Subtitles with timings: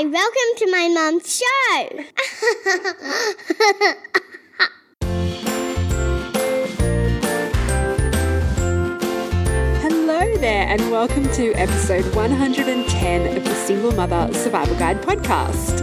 [0.00, 2.04] Hi, welcome to my mom's show.
[9.82, 15.82] Hello there, and welcome to episode 110 of the Single Mother Survival Guide podcast.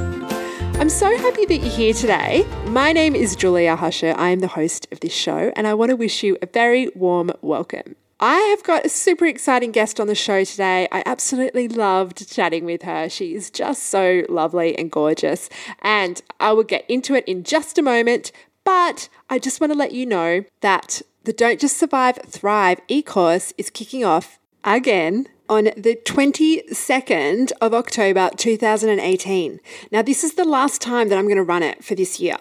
[0.79, 2.45] I'm so happy that you're here today.
[2.67, 4.15] My name is Julia Hasche.
[4.15, 6.87] I am the host of this show, and I want to wish you a very
[6.95, 7.97] warm welcome.
[8.19, 10.87] I have got a super exciting guest on the show today.
[10.89, 13.09] I absolutely loved chatting with her.
[13.09, 15.49] She is just so lovely and gorgeous.
[15.81, 18.31] And I will get into it in just a moment.
[18.63, 23.01] But I just want to let you know that the Don't Just Survive, Thrive e
[23.01, 29.59] course is kicking off again on the 22nd of October 2018.
[29.91, 32.37] Now, this is the last time that I'm going to run it for this year.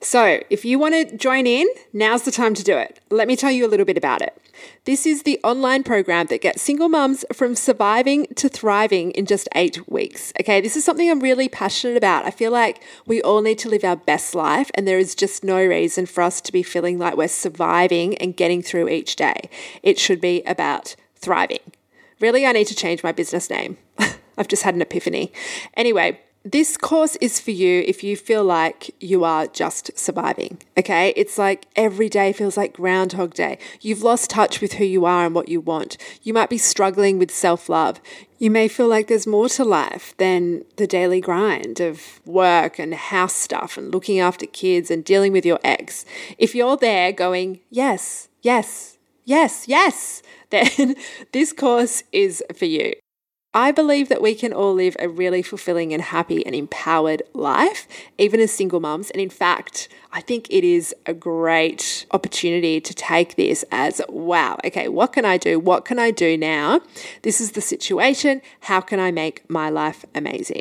[0.00, 3.00] So, if you want to join in, now's the time to do it.
[3.10, 4.40] Let me tell you a little bit about it.
[4.84, 9.48] This is the online program that gets single mums from surviving to thriving in just
[9.54, 10.32] eight weeks.
[10.40, 12.24] Okay, this is something I'm really passionate about.
[12.24, 15.44] I feel like we all need to live our best life, and there is just
[15.44, 19.50] no reason for us to be feeling like we're surviving and getting through each day.
[19.82, 21.75] It should be about thriving.
[22.20, 23.78] Really, I need to change my business name.
[24.38, 25.32] I've just had an epiphany.
[25.74, 30.62] Anyway, this course is for you if you feel like you are just surviving.
[30.78, 31.12] Okay.
[31.16, 33.58] It's like every day feels like Groundhog Day.
[33.80, 35.96] You've lost touch with who you are and what you want.
[36.22, 38.00] You might be struggling with self love.
[38.38, 42.94] You may feel like there's more to life than the daily grind of work and
[42.94, 46.04] house stuff and looking after kids and dealing with your ex.
[46.38, 48.95] If you're there going, yes, yes,
[49.26, 50.96] yes, yes, then
[51.32, 52.94] this course is for you.
[53.56, 57.88] I believe that we can all live a really fulfilling and happy and empowered life,
[58.18, 59.10] even as single mums.
[59.10, 64.58] And in fact, I think it is a great opportunity to take this as wow,
[64.62, 65.58] okay, what can I do?
[65.58, 66.82] What can I do now?
[67.22, 68.42] This is the situation.
[68.60, 70.60] How can I make my life amazing?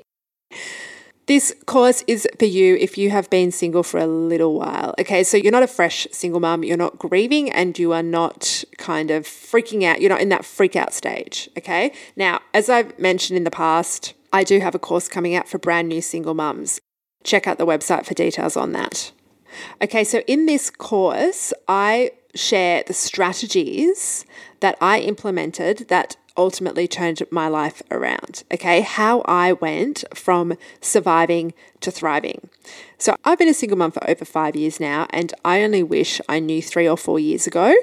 [1.28, 4.94] This course is for you if you have been single for a little while.
[5.00, 8.63] Okay, so you're not a fresh single mum, you're not grieving, and you are not
[8.78, 10.02] kind of freaking out.
[10.02, 11.50] You're not in that freak out stage.
[11.58, 15.47] Okay, now, as I've mentioned in the past, I do have a course coming out
[15.47, 16.80] for brand new single mums.
[17.24, 19.12] Check out the website for details on that.
[19.81, 24.25] Okay, so in this course, I share the strategies
[24.59, 28.44] that I implemented that ultimately turned my life around.
[28.51, 32.50] Okay, how I went from surviving to thriving.
[32.97, 36.22] So I've been a single mom for over five years now, and I only wish
[36.28, 37.75] I knew three or four years ago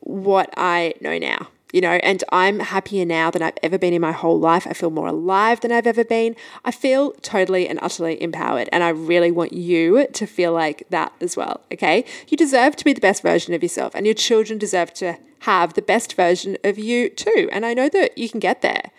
[0.00, 1.48] what I know now.
[1.72, 4.66] You know, and I'm happier now than I've ever been in my whole life.
[4.66, 6.34] I feel more alive than I've ever been.
[6.64, 8.68] I feel totally and utterly empowered.
[8.72, 11.60] And I really want you to feel like that as well.
[11.72, 12.04] Okay.
[12.28, 15.74] You deserve to be the best version of yourself, and your children deserve to have
[15.74, 17.48] the best version of you too.
[17.52, 18.90] And I know that you can get there.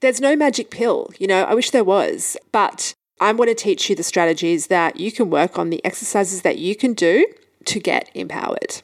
[0.00, 3.90] There's no magic pill, you know, I wish there was, but I'm going to teach
[3.90, 7.26] you the strategies that you can work on, the exercises that you can do
[7.64, 8.82] to get empowered.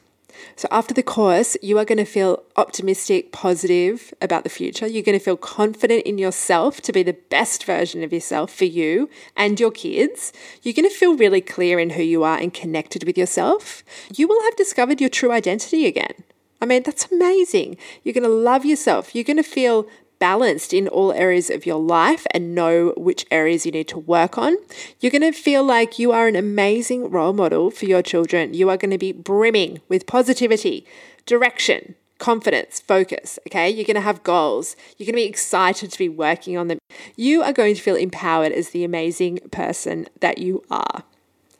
[0.57, 4.87] So, after the course, you are going to feel optimistic, positive about the future.
[4.87, 8.65] You're going to feel confident in yourself to be the best version of yourself for
[8.65, 10.31] you and your kids.
[10.61, 13.83] You're going to feel really clear in who you are and connected with yourself.
[14.15, 16.23] You will have discovered your true identity again.
[16.61, 17.77] I mean, that's amazing.
[18.03, 19.13] You're going to love yourself.
[19.13, 19.87] You're going to feel
[20.25, 24.39] balanced in all areas of your life and know which areas you need to work
[24.39, 24.57] on.
[24.99, 28.55] You're going to feel like you are an amazing role model for your children.
[28.55, 30.83] You are going to be brimming with positivity,
[31.27, 33.37] direction, confidence, focus.
[33.47, 33.69] Okay.
[33.69, 34.75] You're going to have goals.
[34.97, 36.79] You're going to be excited to be working on them.
[37.15, 41.03] You are going to feel empowered as the amazing person that you are.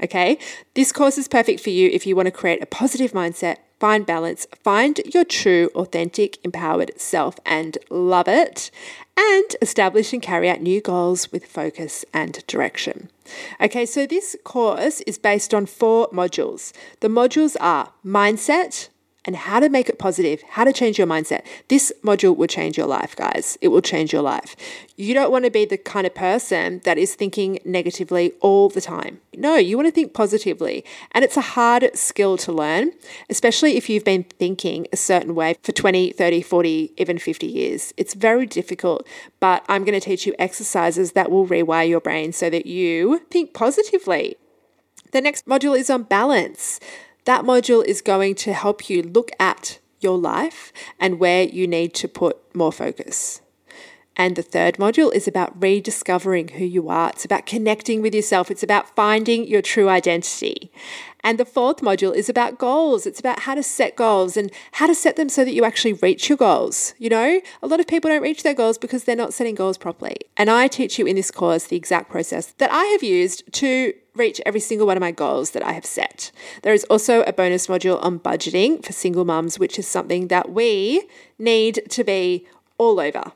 [0.01, 0.39] Okay.
[0.73, 4.05] This course is perfect for you if you want to create a positive mindset find
[4.05, 8.71] balance, find your true, authentic, empowered self and love it,
[9.17, 13.09] and establish and carry out new goals with focus and direction.
[13.59, 16.73] Okay, so this course is based on four modules.
[16.99, 18.89] The modules are mindset,
[19.25, 21.43] and how to make it positive, how to change your mindset.
[21.67, 23.57] This module will change your life, guys.
[23.61, 24.55] It will change your life.
[24.95, 28.81] You don't want to be the kind of person that is thinking negatively all the
[28.81, 29.19] time.
[29.35, 30.85] No, you want to think positively.
[31.11, 32.91] And it's a hard skill to learn,
[33.29, 37.93] especially if you've been thinking a certain way for 20, 30, 40, even 50 years.
[37.97, 39.07] It's very difficult,
[39.39, 43.19] but I'm going to teach you exercises that will rewire your brain so that you
[43.29, 44.37] think positively.
[45.11, 46.79] The next module is on balance.
[47.25, 51.93] That module is going to help you look at your life and where you need
[51.95, 53.41] to put more focus.
[54.17, 57.09] And the third module is about rediscovering who you are.
[57.09, 58.49] It's about connecting with yourself.
[58.49, 60.71] It's about finding your true identity.
[61.21, 63.05] And the fourth module is about goals.
[63.05, 65.93] It's about how to set goals and how to set them so that you actually
[65.93, 66.93] reach your goals.
[66.97, 69.77] You know, a lot of people don't reach their goals because they're not setting goals
[69.77, 70.15] properly.
[70.37, 73.93] And I teach you in this course the exact process that I have used to
[74.15, 76.31] reach every single one of my goals that I have set.
[76.63, 80.51] There is also a bonus module on budgeting for single mums, which is something that
[80.51, 81.07] we
[81.37, 82.47] need to be
[82.77, 83.31] all over.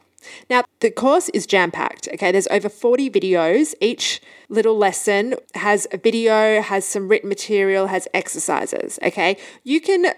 [0.49, 2.07] Now, the course is jam packed.
[2.13, 3.73] Okay, there's over 40 videos.
[3.79, 8.99] Each little lesson has a video, has some written material, has exercises.
[9.03, 10.13] Okay, you can,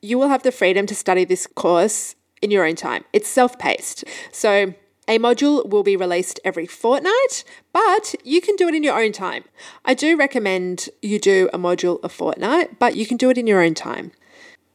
[0.00, 3.04] you will have the freedom to study this course in your own time.
[3.12, 4.04] It's self paced.
[4.32, 4.74] So,
[5.08, 9.12] a module will be released every fortnight, but you can do it in your own
[9.12, 9.44] time.
[9.84, 13.46] I do recommend you do a module a fortnight, but you can do it in
[13.46, 14.12] your own time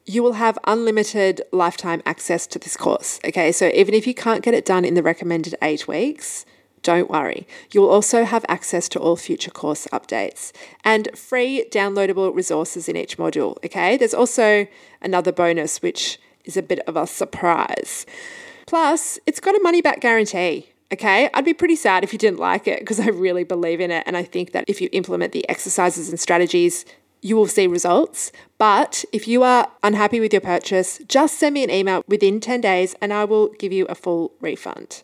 [0.07, 3.19] you will have unlimited lifetime access to this course.
[3.25, 6.45] Okay, so even if you can't get it done in the recommended eight weeks,
[6.81, 7.45] don't worry.
[7.71, 10.53] You'll also have access to all future course updates
[10.85, 13.57] and free downloadable resources in each module.
[13.65, 14.67] Okay, there's also
[15.01, 18.05] another bonus, which is a bit of a surprise.
[18.67, 20.69] Plus, it's got a money back guarantee.
[20.93, 23.91] Okay, I'd be pretty sad if you didn't like it because I really believe in
[23.91, 24.03] it.
[24.05, 26.85] And I think that if you implement the exercises and strategies
[27.21, 28.31] you will see results.
[28.57, 32.61] But if you are unhappy with your purchase, just send me an email within 10
[32.61, 35.03] days and I will give you a full refund.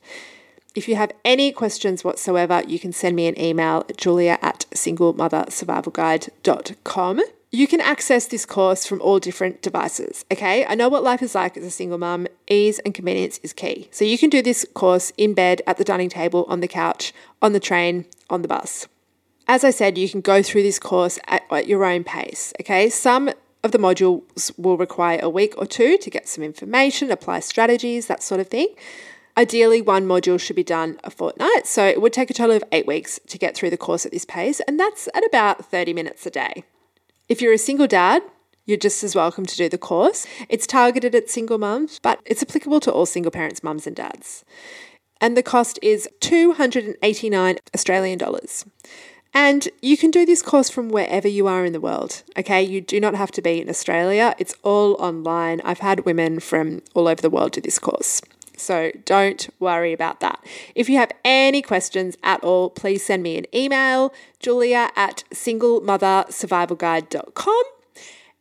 [0.75, 7.21] If you have any questions whatsoever, you can send me an email, julia at singlemothersurvivalguide.com.
[7.55, 10.25] You can access this course from all different devices.
[10.31, 12.25] Okay, I know what life is like as a single mum.
[12.47, 13.89] Ease and convenience is key.
[13.91, 17.13] So you can do this course in bed, at the dining table, on the couch,
[17.43, 18.87] on the train, on the bus.
[19.47, 22.53] As I said, you can go through this course at, at your own pace.
[22.59, 23.29] Okay, some
[23.63, 28.07] of the modules will require a week or two to get some information, apply strategies,
[28.07, 28.69] that sort of thing.
[29.37, 32.63] Ideally, one module should be done a fortnight, so it would take a total of
[32.71, 35.93] eight weeks to get through the course at this pace, and that's at about 30
[35.93, 36.63] minutes a day.
[37.33, 38.21] If you're a single dad,
[38.67, 40.27] you're just as welcome to do the course.
[40.49, 44.45] It's targeted at single mums, but it's applicable to all single parents, mums, and dads.
[45.19, 48.65] And the cost is 289 Australian dollars.
[49.33, 52.21] And you can do this course from wherever you are in the world.
[52.37, 55.59] Okay, you do not have to be in Australia, it's all online.
[55.63, 58.21] I've had women from all over the world do this course.
[58.57, 60.43] So don't worry about that.
[60.75, 67.63] If you have any questions at all, please send me an email, julia at singlemothersurvivalguide.com.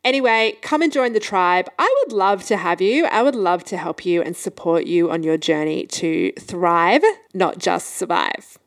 [0.03, 1.69] Anyway, come and join the tribe.
[1.79, 3.05] I would love to have you.
[3.05, 7.57] I would love to help you and support you on your journey to thrive, not
[7.57, 8.57] just survive.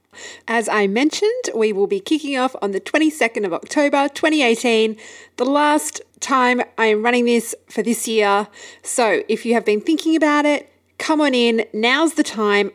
[0.48, 4.96] As I mentioned, we will be kicking off on the 22nd of October 2018,
[5.36, 8.48] the last time I am running this for this year.
[8.82, 11.64] So if you have been thinking about it, come on in.
[11.72, 12.72] Now's the time.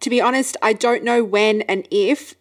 [0.00, 2.34] To be honest, I don't know when and if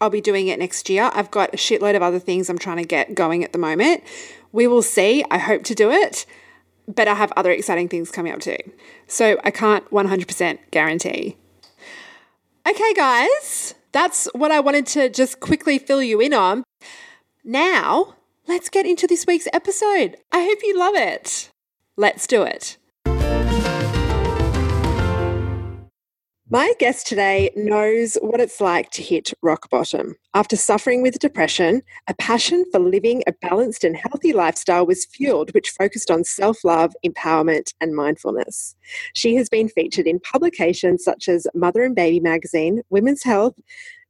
[0.00, 1.10] I'll be doing it next year.
[1.14, 4.04] I've got a shitload of other things I'm trying to get going at the moment.
[4.52, 5.24] We will see.
[5.30, 6.24] I hope to do it,
[6.86, 8.58] but I have other exciting things coming up too.
[9.06, 11.36] So I can't 100% guarantee.
[12.68, 16.64] Okay, guys, that's what I wanted to just quickly fill you in on.
[17.42, 18.16] Now,
[18.46, 20.16] let's get into this week's episode.
[20.30, 21.50] I hope you love it.
[21.96, 22.76] Let's do it.
[26.50, 30.14] My guest today knows what it's like to hit rock bottom.
[30.32, 35.52] After suffering with depression, a passion for living a balanced and healthy lifestyle was fueled,
[35.52, 38.74] which focused on self love, empowerment, and mindfulness.
[39.14, 43.60] She has been featured in publications such as Mother and Baby magazine, Women's Health,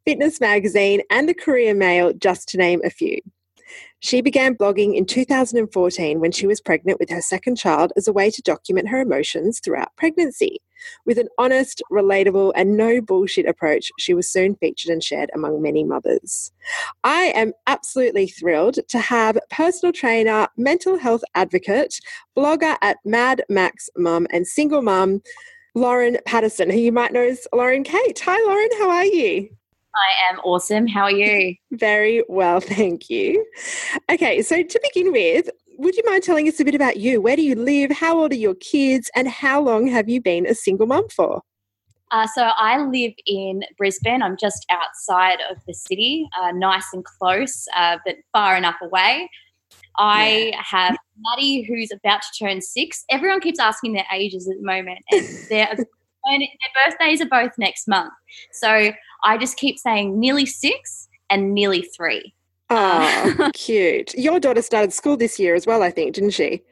[0.04, 3.20] Fitness magazine, and the Courier Mail, just to name a few.
[4.00, 8.12] She began blogging in 2014 when she was pregnant with her second child as a
[8.12, 10.60] way to document her emotions throughout pregnancy.
[11.04, 15.60] With an honest, relatable, and no bullshit approach, she was soon featured and shared among
[15.60, 16.52] many mothers.
[17.02, 21.98] I am absolutely thrilled to have personal trainer, mental health advocate,
[22.36, 25.20] blogger at Mad Max Mum, and single mum,
[25.74, 28.20] Lauren Patterson, who you might know as Lauren Kate.
[28.24, 29.57] Hi, Lauren, how are you?
[29.98, 30.86] I am awesome.
[30.86, 31.54] How are you?
[31.72, 33.44] Very well, thank you.
[34.10, 37.20] Okay, so to begin with, would you mind telling us a bit about you?
[37.20, 37.90] Where do you live?
[37.90, 39.10] How old are your kids?
[39.14, 41.42] And how long have you been a single mum for?
[42.10, 44.22] Uh, so I live in Brisbane.
[44.22, 49.28] I'm just outside of the city, uh, nice and close, uh, but far enough away.
[49.98, 50.62] I yeah.
[50.64, 53.04] have Maddie, who's about to turn six.
[53.10, 55.86] Everyone keeps asking their ages at the moment, and
[56.28, 58.12] their, their birthdays are both next month.
[58.52, 58.92] So
[59.24, 62.34] I just keep saying nearly six and nearly three.
[62.70, 64.14] Oh, cute.
[64.14, 66.62] Your daughter started school this year as well, I think, didn't she?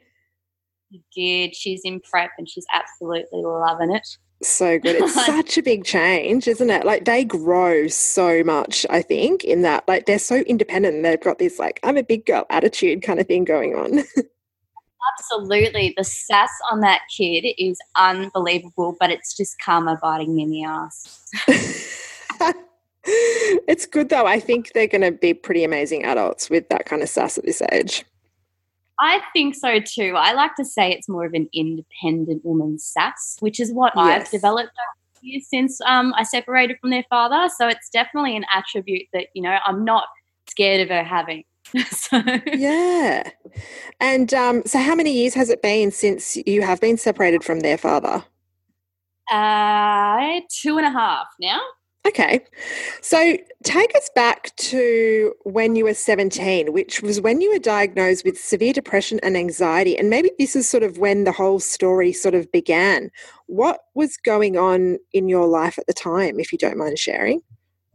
[0.91, 1.55] She did.
[1.55, 4.07] She's in prep and she's absolutely loving it.
[4.43, 4.97] So good.
[4.97, 6.85] It's such a big change, isn't it?
[6.85, 9.87] Like they grow so much, I think, in that.
[9.87, 13.19] Like they're so independent and they've got this like, I'm a big girl attitude kind
[13.19, 14.03] of thing going on.
[15.13, 15.93] Absolutely.
[15.95, 20.63] The sass on that kid is unbelievable, but it's just karma biting me in the
[20.63, 21.31] ass.
[23.03, 24.25] it's good though.
[24.25, 27.45] I think they're going to be pretty amazing adults with that kind of sass at
[27.45, 28.05] this age.
[28.99, 30.15] I think so too.
[30.17, 34.25] I like to say it's more of an independent woman's sass, which is what yes.
[34.25, 34.71] I've developed
[35.21, 37.49] years since um, I separated from their father.
[37.55, 40.05] So it's definitely an attribute that, you know, I'm not
[40.49, 41.43] scared of her having.
[41.89, 42.21] so.
[42.53, 43.29] Yeah.
[43.99, 47.61] And um, so, how many years has it been since you have been separated from
[47.61, 48.23] their father?
[49.31, 51.59] Uh, two and a half now.
[52.07, 52.45] Okay.
[53.01, 58.23] So take us back to when you were 17, which was when you were diagnosed
[58.23, 59.97] with severe depression and anxiety.
[59.97, 63.11] And maybe this is sort of when the whole story sort of began.
[63.47, 67.41] What was going on in your life at the time, if you don't mind sharing?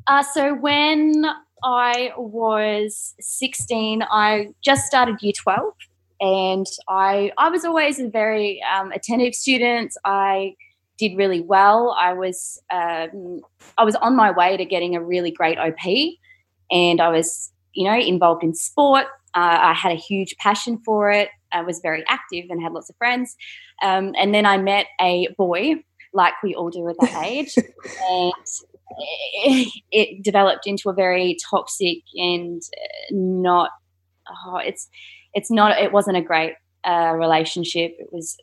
[0.07, 1.25] Uh, so when
[1.65, 5.73] I was 16, I just started year 12.
[6.21, 9.93] And I, I was always a very um, attentive student.
[10.05, 10.55] I
[11.03, 11.97] did really well.
[11.99, 13.41] I was um,
[13.77, 15.85] I was on my way to getting a really great OP,
[16.71, 19.07] and I was you know involved in sport.
[19.35, 21.31] Uh, I had a huge passion for it.
[21.51, 23.35] I was very active and had lots of friends.
[23.83, 28.33] Um, and then I met a boy, like we all do at that age, and
[29.91, 32.63] it, developed into a very toxic and
[33.11, 33.71] not.
[34.47, 34.89] Oh, it's
[35.35, 35.79] it's not.
[35.79, 37.93] It wasn't a great uh, relationship.
[37.99, 38.37] It was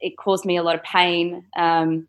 [0.00, 1.44] it caused me a lot of pain.
[1.56, 2.08] Um,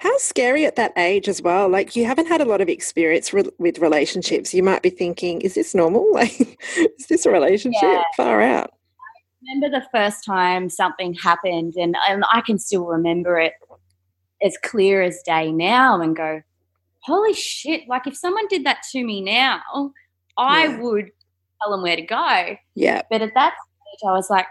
[0.00, 1.68] how scary at that age as well.
[1.68, 4.52] Like you haven't had a lot of experience re- with relationships.
[4.52, 6.10] You might be thinking, is this normal?
[6.20, 7.80] Like, is this a relationship?
[7.82, 8.02] Yeah.
[8.16, 8.70] Far out.
[8.70, 13.54] I remember the first time something happened, and, and I can still remember it
[14.42, 16.42] as clear as day now and go,
[17.10, 17.88] holy shit.
[17.88, 19.60] Like, if someone did that to me now,
[20.38, 20.80] I yeah.
[20.80, 21.10] would
[21.60, 22.56] tell them where to go.
[22.74, 23.02] Yeah.
[23.10, 24.46] But at that stage, I was like,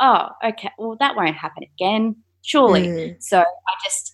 [0.00, 2.86] oh, okay, well, that won't happen again, surely.
[2.86, 3.16] Mm.
[3.20, 4.12] So I just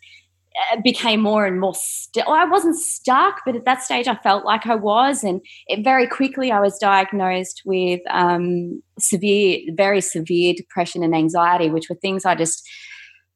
[0.72, 4.16] uh, became more and more st- well, I wasn't stuck, but at that stage I
[4.16, 5.24] felt like I was.
[5.24, 11.70] And it, very quickly I was diagnosed with um, severe, very severe depression and anxiety,
[11.70, 12.68] which were things I just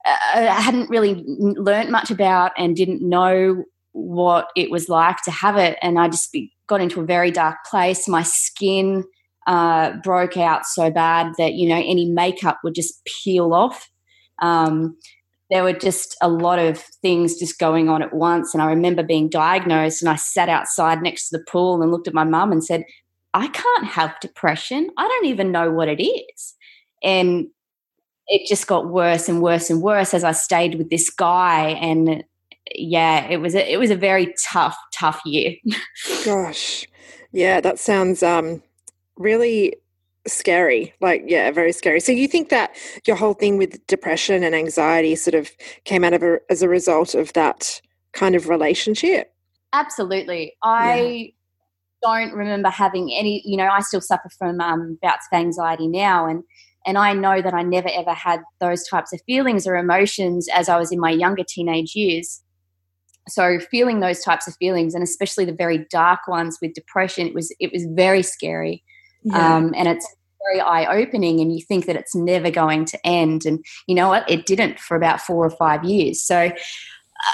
[0.04, 3.64] uh, hadn't really learnt much about and didn't know
[3.96, 5.78] what it was like to have it.
[5.80, 6.36] And I just
[6.66, 8.06] got into a very dark place.
[8.06, 9.04] My skin
[9.46, 13.88] uh, broke out so bad that you know any makeup would just peel off.
[14.40, 14.96] Um,
[15.50, 19.02] there were just a lot of things just going on at once, and I remember
[19.02, 22.52] being diagnosed, and I sat outside next to the pool and looked at my mum
[22.52, 22.84] and said,
[23.32, 24.90] "I can't have depression.
[24.98, 26.54] I don't even know what it is,"
[27.02, 27.46] and
[28.28, 32.24] it just got worse and worse and worse as I stayed with this guy and
[32.74, 35.54] yeah it was a, it was a very tough tough year.
[36.24, 36.86] Gosh.
[37.32, 38.62] Yeah that sounds um
[39.16, 39.76] really
[40.26, 40.92] scary.
[41.00, 42.00] Like yeah very scary.
[42.00, 42.74] So you think that
[43.06, 45.50] your whole thing with depression and anxiety sort of
[45.84, 47.80] came out of a, as a result of that
[48.12, 49.32] kind of relationship?
[49.72, 50.56] Absolutely.
[50.62, 51.30] I yeah.
[52.02, 56.26] don't remember having any you know i still suffer from um, bouts of anxiety now
[56.26, 56.44] and
[56.86, 60.68] and i know that i never ever had those types of feelings or emotions as
[60.68, 62.42] i was in my younger teenage years
[63.28, 67.34] so feeling those types of feelings and especially the very dark ones with depression it
[67.34, 68.82] was it was very scary
[69.22, 69.56] yeah.
[69.56, 70.06] um, and it's
[70.48, 74.08] very eye opening and you think that it's never going to end and you know
[74.08, 76.50] what it didn't for about four or five years so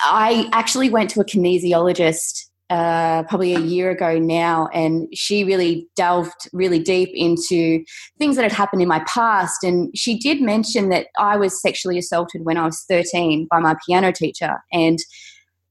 [0.04, 5.86] i actually went to a kinesiologist uh, probably a year ago now, and she really
[5.94, 7.84] delved really deep into
[8.18, 9.62] things that had happened in my past.
[9.62, 13.76] And she did mention that I was sexually assaulted when I was 13 by my
[13.86, 14.62] piano teacher.
[14.72, 14.98] And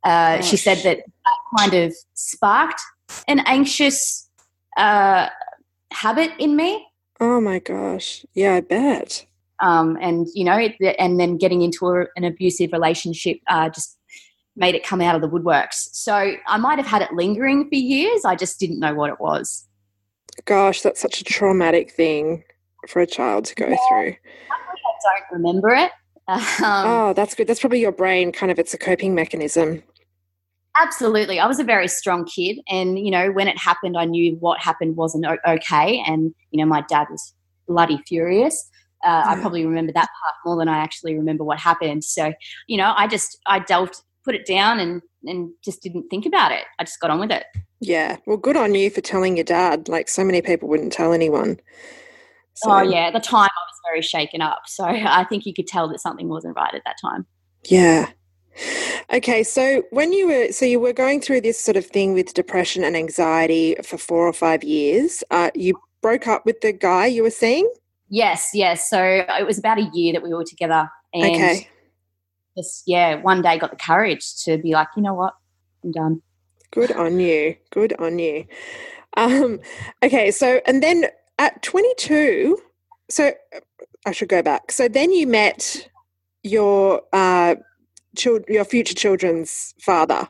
[0.03, 2.81] uh, she said that that kind of sparked
[3.27, 4.29] an anxious
[4.77, 5.27] uh,
[5.91, 6.87] habit in me.
[7.19, 8.25] Oh my gosh.
[8.33, 9.25] Yeah, I bet.
[9.59, 10.57] Um, and, you know,
[10.97, 13.97] and then getting into a, an abusive relationship uh, just
[14.55, 15.89] made it come out of the woodworks.
[15.91, 18.25] So I might have had it lingering for years.
[18.25, 19.67] I just didn't know what it was.
[20.45, 22.43] Gosh, that's such a traumatic thing
[22.87, 24.15] for a child to go yeah, through.
[24.49, 25.91] I don't remember it.
[26.31, 27.45] Um, oh, that's good.
[27.45, 29.83] That's probably your brain kind of, it's a coping mechanism.
[30.79, 31.39] Absolutely.
[31.39, 32.59] I was a very strong kid.
[32.69, 36.03] And, you know, when it happened, I knew what happened wasn't okay.
[36.05, 37.33] And, you know, my dad was
[37.67, 38.69] bloody furious.
[39.03, 42.03] Uh, I probably remember that part more than I actually remember what happened.
[42.03, 42.33] So,
[42.67, 46.51] you know, I just, I delved, put it down and, and just didn't think about
[46.51, 46.65] it.
[46.79, 47.45] I just got on with it.
[47.79, 48.17] Yeah.
[48.27, 49.89] Well, good on you for telling your dad.
[49.89, 51.59] Like so many people wouldn't tell anyone.
[52.55, 52.71] So.
[52.71, 53.07] Oh, yeah.
[53.07, 54.61] At the time, I was very shaken up.
[54.67, 57.25] So I think you could tell that something wasn't right at that time.
[57.65, 58.09] Yeah.
[59.13, 62.33] Okay, so when you were so you were going through this sort of thing with
[62.33, 67.05] depression and anxiety for four or five years, uh, you broke up with the guy
[67.05, 67.69] you were seeing.
[68.09, 68.89] Yes, yes.
[68.89, 71.67] So it was about a year that we were together, and Okay,
[72.57, 75.33] just yeah, one day got the courage to be like, you know what,
[75.83, 76.21] I'm done.
[76.71, 77.55] good on you.
[77.71, 78.45] Good on you.
[79.17, 79.59] Um,
[80.03, 81.05] okay, so and then
[81.37, 82.57] at twenty two,
[83.09, 83.31] so
[84.05, 84.71] I should go back.
[84.71, 85.89] So then you met
[86.43, 87.55] your uh,
[88.15, 90.27] child, your future children's father.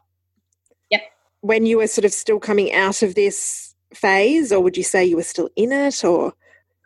[0.89, 1.01] Yep.
[1.41, 5.03] When you were sort of still coming out of this phase, or would you say
[5.05, 6.33] you were still in it, or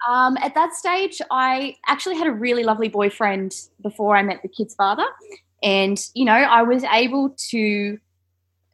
[0.07, 4.49] Um, at that stage, I actually had a really lovely boyfriend before I met the
[4.49, 5.05] kid's father.
[5.63, 7.97] And, you know, I was able to,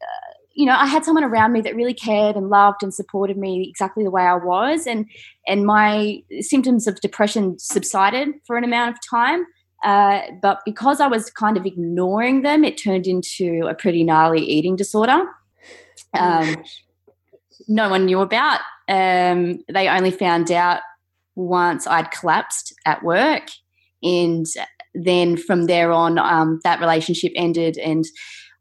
[0.01, 3.38] uh, you know, I had someone around me that really cared and loved and supported
[3.38, 4.86] me exactly the way I was.
[4.88, 5.06] And,
[5.48, 9.46] and my symptoms of depression subsided for an amount of time.
[9.84, 14.42] Uh, but because I was kind of ignoring them, it turned into a pretty gnarly
[14.42, 15.24] eating disorder.
[16.14, 16.56] Um,
[17.68, 18.60] no one knew about.
[18.88, 20.82] Um, they only found out
[21.36, 23.44] once I'd collapsed at work.
[24.04, 24.46] And
[24.94, 27.78] then from there on, um, that relationship ended.
[27.78, 28.06] And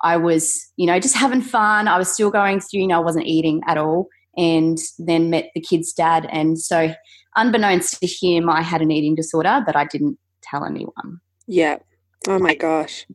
[0.02, 1.88] I was, you know, just having fun.
[1.88, 4.08] I was still going through, you know, I wasn't eating at all.
[4.36, 6.26] And then met the kid's dad.
[6.30, 6.94] And so,
[7.36, 10.18] unbeknownst to him, I had an eating disorder, but I didn't
[10.50, 11.20] tell anyone.
[11.46, 11.78] yeah?
[12.28, 13.06] Oh my gosh.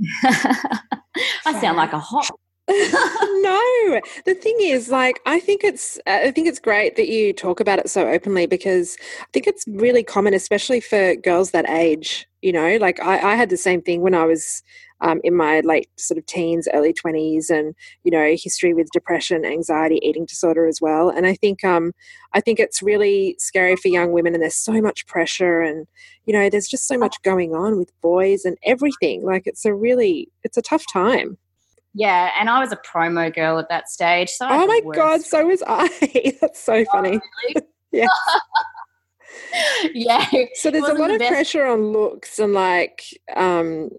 [0.24, 2.28] I sound like a hot.
[2.68, 7.58] no the thing is like i think it's i think it's great that you talk
[7.58, 12.28] about it so openly because i think it's really common especially for girls that age
[12.40, 14.62] you know like i, I had the same thing when i was
[15.02, 19.44] um, in my late sort of teens early 20s and you know history with depression
[19.44, 21.92] anxiety eating disorder as well and i think um
[22.32, 25.86] i think it's really scary for young women and there's so much pressure and
[26.24, 29.74] you know there's just so much going on with boys and everything like it's a
[29.74, 31.36] really it's a tough time
[31.94, 34.30] Yeah, and I was a promo girl at that stage.
[34.30, 36.34] So Oh my god, so was I.
[36.40, 37.20] That's so funny.
[37.92, 38.06] Yeah.
[39.92, 40.26] yeah.
[40.54, 41.30] So there's a lot of best.
[41.30, 43.02] pressure on looks and like
[43.36, 43.90] um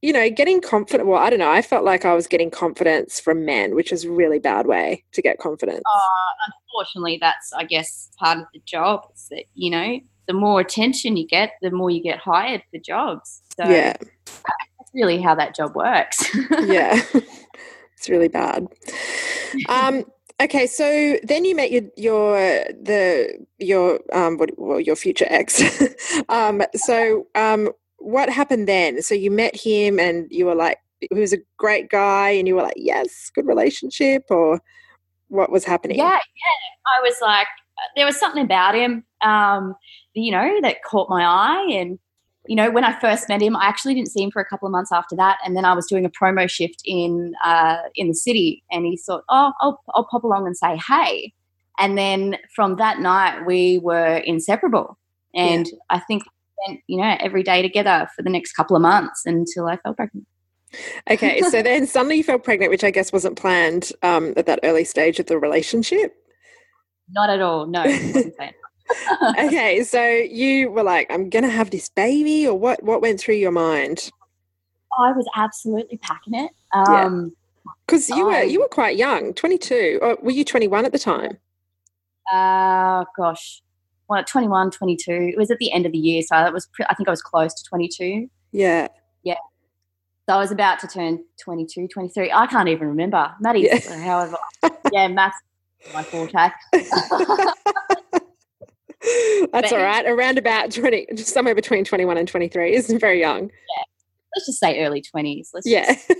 [0.00, 1.08] you know, getting confident.
[1.08, 1.50] Well, I don't know.
[1.50, 5.04] I felt like I was getting confidence from men, which is a really bad way
[5.12, 5.82] to get confidence.
[5.84, 9.02] Uh, unfortunately, that's I guess part of the job.
[9.14, 12.78] Is that you know, the more attention you get, the more you get hired for
[12.78, 13.42] jobs.
[13.56, 16.24] So yeah, that's really how that job works.
[16.64, 17.00] yeah.
[17.96, 18.68] it's really bad.
[19.68, 20.04] Um
[20.40, 25.60] okay, so then you met your your the your um what well your future ex.
[26.28, 29.02] um so um what happened then?
[29.02, 32.56] So you met him and you were like he was a great guy and you
[32.56, 34.60] were like, yes, good relationship or
[35.28, 35.98] what was happening?
[35.98, 36.98] yeah, yeah.
[36.98, 37.46] I was like,
[37.96, 39.74] there was something about him, um,
[40.14, 41.66] you know, that caught my eye.
[41.70, 41.98] And,
[42.46, 44.66] you know, when I first met him, I actually didn't see him for a couple
[44.66, 45.38] of months after that.
[45.44, 48.96] And then I was doing a promo shift in uh, in the city, and he
[48.96, 51.32] thought, oh, I'll, I'll pop along and say hey.
[51.78, 54.98] And then from that night, we were inseparable.
[55.34, 56.24] And I think
[56.64, 59.94] spent, you know, every day together for the next couple of months until I fell
[59.94, 60.26] pregnant.
[61.10, 64.60] Okay, so then suddenly you fell pregnant, which I guess wasn't planned um, at that
[64.62, 66.14] early stage of the relationship.
[67.10, 67.66] Not at all.
[67.66, 67.82] No.
[67.84, 68.54] it wasn't planned.
[69.38, 72.82] okay, so you were like, I'm gonna have this baby, or what?
[72.82, 74.10] What went through your mind?
[74.98, 76.50] I was absolutely packing it.
[76.74, 77.04] Yeah.
[77.04, 77.32] Um,
[77.86, 81.38] Because you were you were quite young, 22, or were you 21 at the time?
[82.32, 83.62] Uh, gosh,
[84.08, 85.12] well, 21, 22.
[85.12, 86.66] It was at the end of the year, so that was.
[86.72, 88.28] Pre- I think I was close to 22.
[88.52, 88.88] Yeah,
[89.24, 89.34] Yeah.
[90.28, 92.30] So I was about to turn 22, 23.
[92.32, 93.30] I can't even remember.
[93.40, 93.98] Maddie's, Yeah.
[94.04, 94.36] however,
[94.92, 95.36] yeah, maths
[95.94, 96.32] my forte.
[96.72, 96.90] that's
[99.52, 100.04] But- all right.
[100.06, 103.44] Around about 20, just somewhere between 21 and 23 isn't very young.
[103.44, 103.84] Yeah.
[104.36, 105.48] Let's just say early 20s.
[105.54, 106.10] Let's Yeah, just-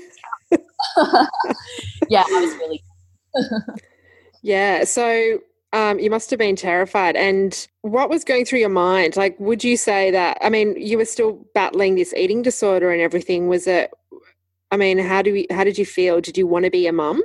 [2.09, 2.83] yeah, I was really.
[4.43, 4.85] yeah.
[4.85, 5.41] So
[5.73, 7.17] um, you must have been terrified.
[7.17, 9.17] And what was going through your mind?
[9.17, 10.39] Like, would you say that?
[10.41, 13.49] I mean, you were still battling this eating disorder and everything.
[13.49, 13.93] Was it?
[14.71, 16.21] I mean, how do we, how did you feel?
[16.21, 17.23] Did you want to be a mum?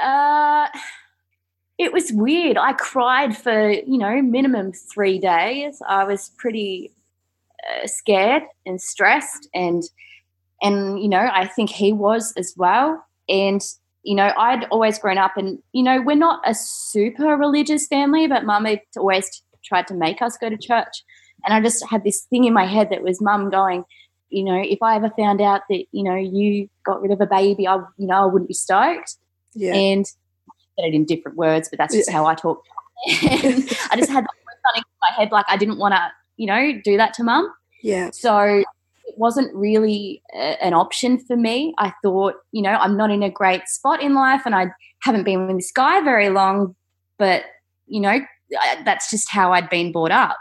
[0.00, 0.68] Uh,
[1.78, 2.56] it was weird.
[2.56, 5.80] I cried for, you know, minimum three days.
[5.88, 6.92] I was pretty
[7.68, 9.82] uh, scared and stressed and
[10.62, 13.62] and you know i think he was as well and
[14.04, 18.26] you know i'd always grown up and you know we're not a super religious family
[18.26, 21.04] but mum had always tried to make us go to church
[21.44, 23.84] and i just had this thing in my head that was mum going
[24.30, 27.26] you know if i ever found out that you know you got rid of a
[27.26, 29.16] baby i you know i wouldn't be stoked
[29.54, 29.74] Yeah.
[29.74, 30.04] and
[30.48, 32.16] I said it in different words, but that's just Yeah.
[32.18, 32.62] how I talk.
[33.08, 36.96] I just had that in my head, like I didn't want to, you know, do
[36.96, 37.52] that to mum.
[37.82, 38.10] yeah.
[38.12, 38.62] So
[39.08, 41.74] it wasn't really a, an option for me.
[41.78, 44.66] I thought, you know, I'm not in a great spot in life and I
[45.02, 46.76] haven't been with this guy very long,
[47.18, 47.44] but,
[47.86, 48.20] you know,
[48.84, 50.36] that's just how I'd been brought up.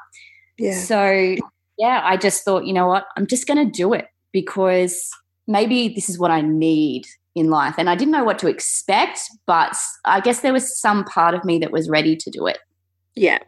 [0.57, 0.79] Yeah.
[0.79, 1.35] So,
[1.77, 5.09] yeah, I just thought, you know what, I'm just going to do it because
[5.47, 7.75] maybe this is what I need in life.
[7.77, 11.45] And I didn't know what to expect, but I guess there was some part of
[11.45, 12.57] me that was ready to do it.
[13.15, 13.39] Yeah.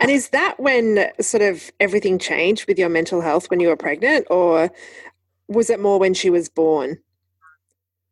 [0.00, 3.76] And is that when sort of everything changed with your mental health when you were
[3.76, 4.70] pregnant, or
[5.48, 6.98] was it more when she was born?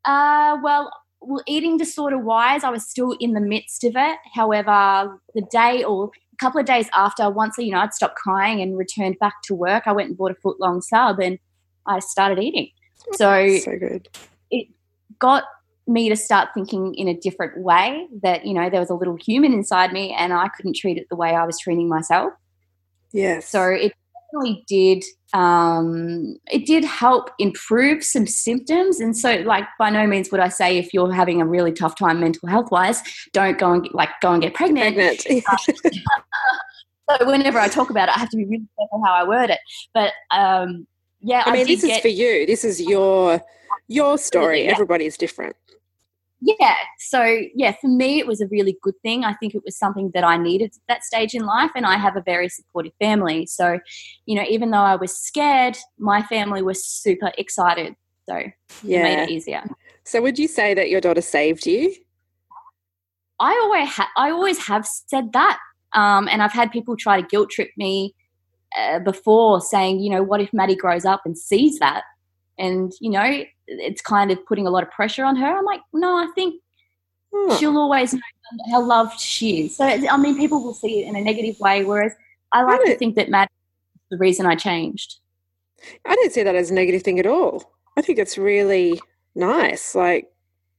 [0.05, 0.91] Uh, well,
[1.21, 4.19] well, eating disorder wise, I was still in the midst of it.
[4.35, 8.61] However, the day or a couple of days after, once you know I'd stopped crying
[8.61, 11.39] and returned back to work, I went and bought a foot long sub and
[11.87, 12.71] I started eating.
[13.15, 14.09] So, so good.
[14.51, 14.69] It
[15.19, 15.45] got
[15.89, 19.17] me to start thinking in a different way that you know there was a little
[19.17, 22.33] human inside me and i couldn't treat it the way i was treating myself.
[23.13, 23.95] Yeah so it
[24.31, 28.99] definitely did um, it did help improve some symptoms.
[28.99, 31.97] And so like by no means would i say if you're having a really tough
[31.97, 35.45] time mental health wise don't go and get, like go and get pregnant, pregnant.
[37.11, 39.51] so whenever i talk about it i have to be really careful how i word
[39.51, 39.61] it.
[39.95, 40.87] But um,
[41.21, 42.47] yeah i mean I this is for you.
[42.47, 43.43] This is your
[43.87, 44.65] your story.
[44.65, 44.73] Yeah.
[44.73, 45.57] everybody's different
[46.41, 49.25] yeah so yeah for me it was a really good thing.
[49.25, 51.97] I think it was something that i needed at that stage in life and i
[51.97, 53.47] have a very supportive family.
[53.47, 53.79] So
[54.27, 57.95] you know even though i was scared my family was super excited.
[58.29, 58.37] So
[58.83, 58.99] yeah.
[58.99, 59.65] it made it easier.
[60.05, 61.95] So would you say that your daughter saved you?
[63.41, 65.59] I always ha- i always have said that
[65.95, 68.15] um, and i've had people try to guilt trip me
[68.79, 72.03] uh, before saying you know what if maddie grows up and sees that
[72.59, 75.81] and you know it's kind of putting a lot of pressure on her i'm like
[75.93, 76.61] no i think
[77.35, 77.55] Hmm.
[77.57, 78.21] she'll always know
[78.71, 81.85] how loved she is so i mean people will see it in a negative way
[81.85, 82.13] whereas
[82.53, 83.51] i like to think that matt
[84.11, 85.21] the reason i changed
[86.07, 87.63] I don't see that as a negative thing at all.
[87.97, 89.01] I think it's really
[89.37, 89.95] nice.
[89.95, 90.29] Like,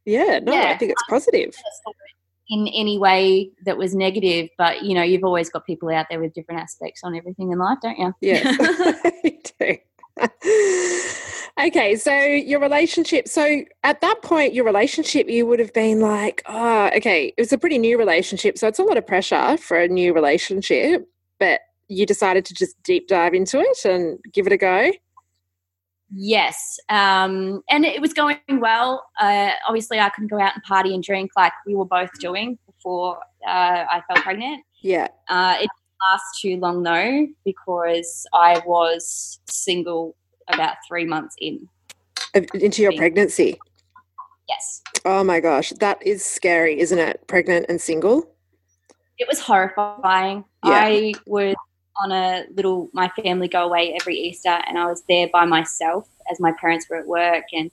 [0.03, 1.55] yeah, no, I think it's positive.
[2.49, 6.19] in any way that was negative but you know you've always got people out there
[6.19, 8.43] with different aspects on everything in life don't you Yes,
[9.23, 9.77] you do.
[11.59, 13.27] okay, so your relationship.
[13.27, 17.53] So at that point, your relationship, you would have been like, oh, okay, it was
[17.53, 18.57] a pretty new relationship.
[18.57, 21.07] So it's a lot of pressure for a new relationship,
[21.39, 24.91] but you decided to just deep dive into it and give it a go.
[26.11, 29.05] Yes, um, and it was going well.
[29.19, 32.57] Uh, obviously, I couldn't go out and party and drink like we were both doing
[32.65, 34.63] before uh, I fell pregnant.
[34.81, 35.07] Yeah.
[35.27, 40.15] Uh, it didn't last too long though because I was single
[40.49, 41.67] about three months in.
[42.53, 43.59] Into your pregnancy.
[44.47, 47.25] Yes, Oh my gosh, that is scary, isn't it?
[47.27, 48.29] Pregnant and single.
[49.17, 50.45] it was horrifying.
[50.65, 50.71] Yeah.
[50.71, 51.55] I was
[52.01, 56.07] on a little my family go away every Easter, and I was there by myself
[56.31, 57.71] as my parents were at work, and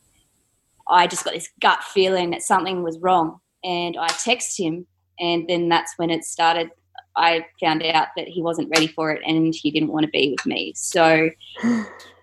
[0.88, 4.86] I just got this gut feeling that something was wrong, and I texted him,
[5.18, 6.70] and then that's when it started.
[7.16, 10.34] I found out that he wasn't ready for it, and he didn't want to be
[10.36, 10.72] with me.
[10.76, 11.30] So,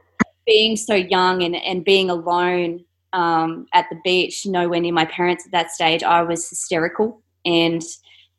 [0.46, 5.46] being so young and and being alone um, at the beach, nowhere near my parents
[5.46, 7.82] at that stage, I was hysterical, and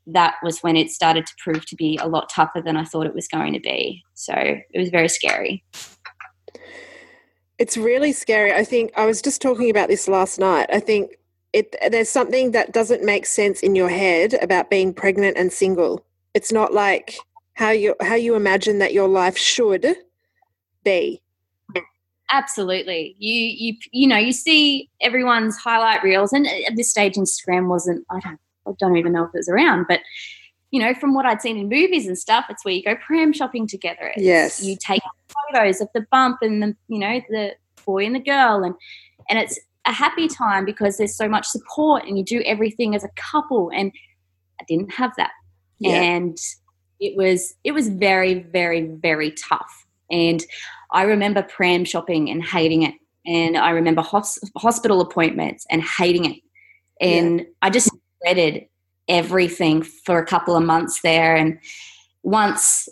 [0.06, 3.06] that was when it started to prove to be a lot tougher than I thought
[3.06, 4.02] it was going to be.
[4.14, 5.64] So it was very scary.
[7.58, 8.52] It's really scary.
[8.52, 10.66] I think I was just talking about this last night.
[10.72, 11.18] I think
[11.52, 16.04] it there's something that doesn't make sense in your head about being pregnant and single.
[16.34, 17.16] It's not like
[17.54, 19.96] how you how you imagine that your life should
[20.82, 21.22] be.
[22.30, 23.14] Absolutely.
[23.18, 28.04] You you you know, you see everyone's highlight reels and at this stage Instagram wasn't
[28.10, 30.00] I don't I don't even know if it was around, but
[30.70, 33.32] you know, from what I'd seen in movies and stuff, it's where you go pram
[33.32, 34.12] shopping together.
[34.16, 34.62] It's, Yes.
[34.64, 35.02] You take
[35.52, 38.74] photos of the bump and the you know, the boy and the girl and
[39.28, 43.04] and it's a happy time because there's so much support and you do everything as
[43.04, 43.92] a couple and
[44.60, 45.32] I didn't have that.
[45.78, 46.00] Yeah.
[46.00, 46.38] and
[47.00, 50.44] it was it was very very very tough and
[50.92, 52.94] i remember pram shopping and hating it.
[53.26, 56.40] And i remember hos- hospital appointments and hating it.
[57.00, 57.90] And i just
[58.22, 58.66] dreaded
[59.08, 61.36] everything for a couple of months there.
[61.36, 61.58] And
[62.22, 62.88] once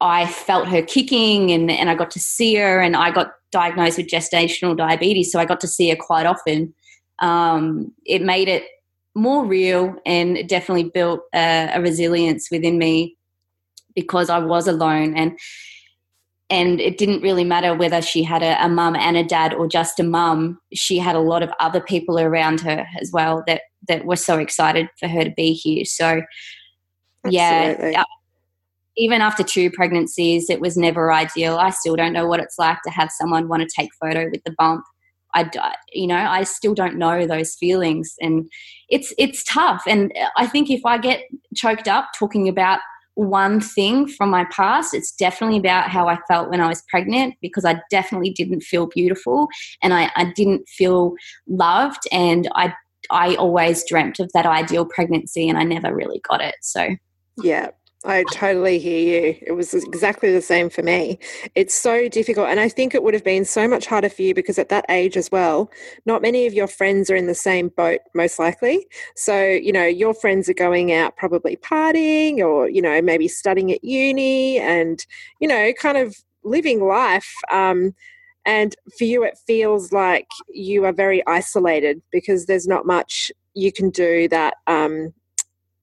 [0.00, 3.96] i felt her kicking and, and i got to see her and i got diagnosed
[3.96, 6.74] with gestational diabetes so i got to see her quite often
[7.20, 8.64] um, it made it
[9.14, 13.16] more real and it definitely built a, a resilience within me
[13.94, 15.14] because I was alone.
[15.16, 15.38] And
[16.50, 19.66] and it didn't really matter whether she had a, a mum and a dad or
[19.66, 20.58] just a mum.
[20.74, 24.38] She had a lot of other people around her as well that that were so
[24.38, 25.84] excited for her to be here.
[25.84, 26.22] So
[27.24, 27.92] Absolutely.
[27.92, 28.04] yeah,
[28.96, 31.56] even after two pregnancies, it was never ideal.
[31.56, 34.44] I still don't know what it's like to have someone want to take photo with
[34.44, 34.84] the bump.
[35.34, 35.50] I,
[35.92, 38.48] you know, I still don't know those feelings, and
[38.88, 39.82] it's it's tough.
[39.86, 41.22] And uh, I think if I get
[41.56, 42.78] choked up talking about
[43.14, 47.34] one thing from my past, it's definitely about how I felt when I was pregnant
[47.40, 49.48] because I definitely didn't feel beautiful,
[49.82, 51.14] and I, I didn't feel
[51.46, 52.74] loved, and I
[53.10, 56.56] I always dreamt of that ideal pregnancy, and I never really got it.
[56.62, 56.96] So
[57.42, 57.70] yeah,
[58.06, 59.38] I totally hear you.
[59.46, 61.18] It was exactly the same for me.
[61.54, 62.48] It's so difficult.
[62.48, 64.84] And I think it would have been so much harder for you because at that
[64.90, 65.70] age as well,
[66.04, 68.86] not many of your friends are in the same boat, most likely.
[69.16, 73.72] So, you know, your friends are going out probably partying or, you know, maybe studying
[73.72, 75.04] at uni and,
[75.40, 76.14] you know, kind of
[76.44, 77.32] living life.
[77.50, 77.94] Um,
[78.44, 83.72] and for you, it feels like you are very isolated because there's not much you
[83.72, 85.14] can do that um,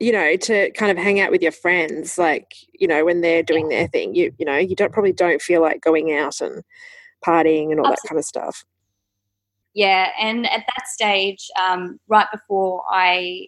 [0.01, 3.43] you know to kind of hang out with your friends like you know when they're
[3.43, 6.63] doing their thing you you know you don't probably don't feel like going out and
[7.25, 7.91] partying and all Absolutely.
[7.91, 8.65] that kind of stuff
[9.75, 13.45] yeah and at that stage um, right before i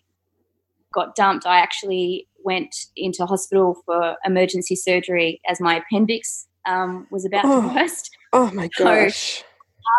[0.93, 7.25] got dumped i actually went into hospital for emergency surgery as my appendix um, was
[7.25, 7.67] about oh.
[7.67, 9.43] to burst oh my gosh so,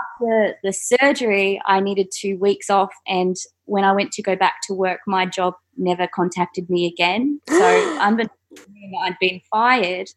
[0.03, 2.93] after the surgery, I needed two weeks off.
[3.07, 7.41] And when I went to go back to work, my job never contacted me again.
[7.49, 7.99] So
[9.03, 10.09] I'd been fired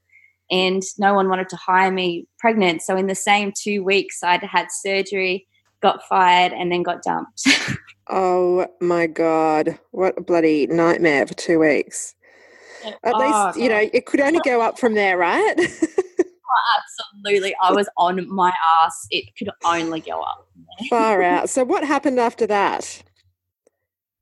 [0.52, 2.82] and no one wanted to hire me pregnant.
[2.82, 5.48] So in the same two weeks, I'd had surgery,
[5.82, 7.48] got fired, and then got dumped.
[8.10, 9.80] oh my God.
[9.92, 12.16] What a bloody nightmare for two weeks.
[12.86, 15.56] At oh, least, you know, it could only go up from there, right?
[16.78, 17.56] absolutely.
[17.62, 19.08] I was on my ass.
[19.12, 20.48] It could only go up.
[20.90, 21.50] Far out.
[21.50, 23.04] So what happened after that?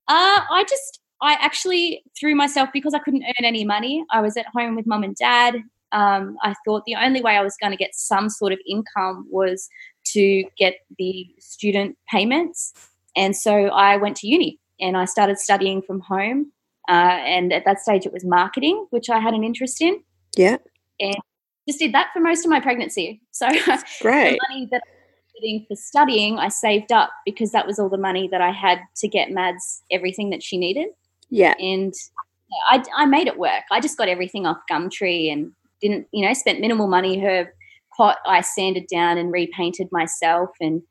[0.08, 4.06] Uh, I just, I actually threw myself because I couldn't earn any money.
[4.12, 5.56] I was at home with mum and dad.
[5.92, 9.28] Um, I thought the only way I was going to get some sort of income
[9.30, 9.70] was
[10.08, 12.74] to get the student payments.
[13.16, 16.52] And so I went to uni and I started studying from home.
[16.88, 20.02] Uh, and at that stage, it was marketing, which I had an interest in.
[20.36, 20.58] Yeah.
[21.00, 21.16] And
[21.68, 23.22] just did that for most of my pregnancy.
[23.32, 23.48] So
[24.02, 24.40] great.
[24.40, 27.90] the money that I was getting for studying, I saved up because that was all
[27.90, 30.90] the money that I had to get Mads everything that she needed.
[31.30, 31.56] Yeah.
[31.60, 31.94] And
[32.70, 33.64] I, I made it work.
[33.72, 35.52] I just got everything off Gumtree and
[35.82, 37.20] didn't, you know, spent minimal money.
[37.20, 37.52] Her
[37.96, 40.82] cot I sanded down and repainted myself and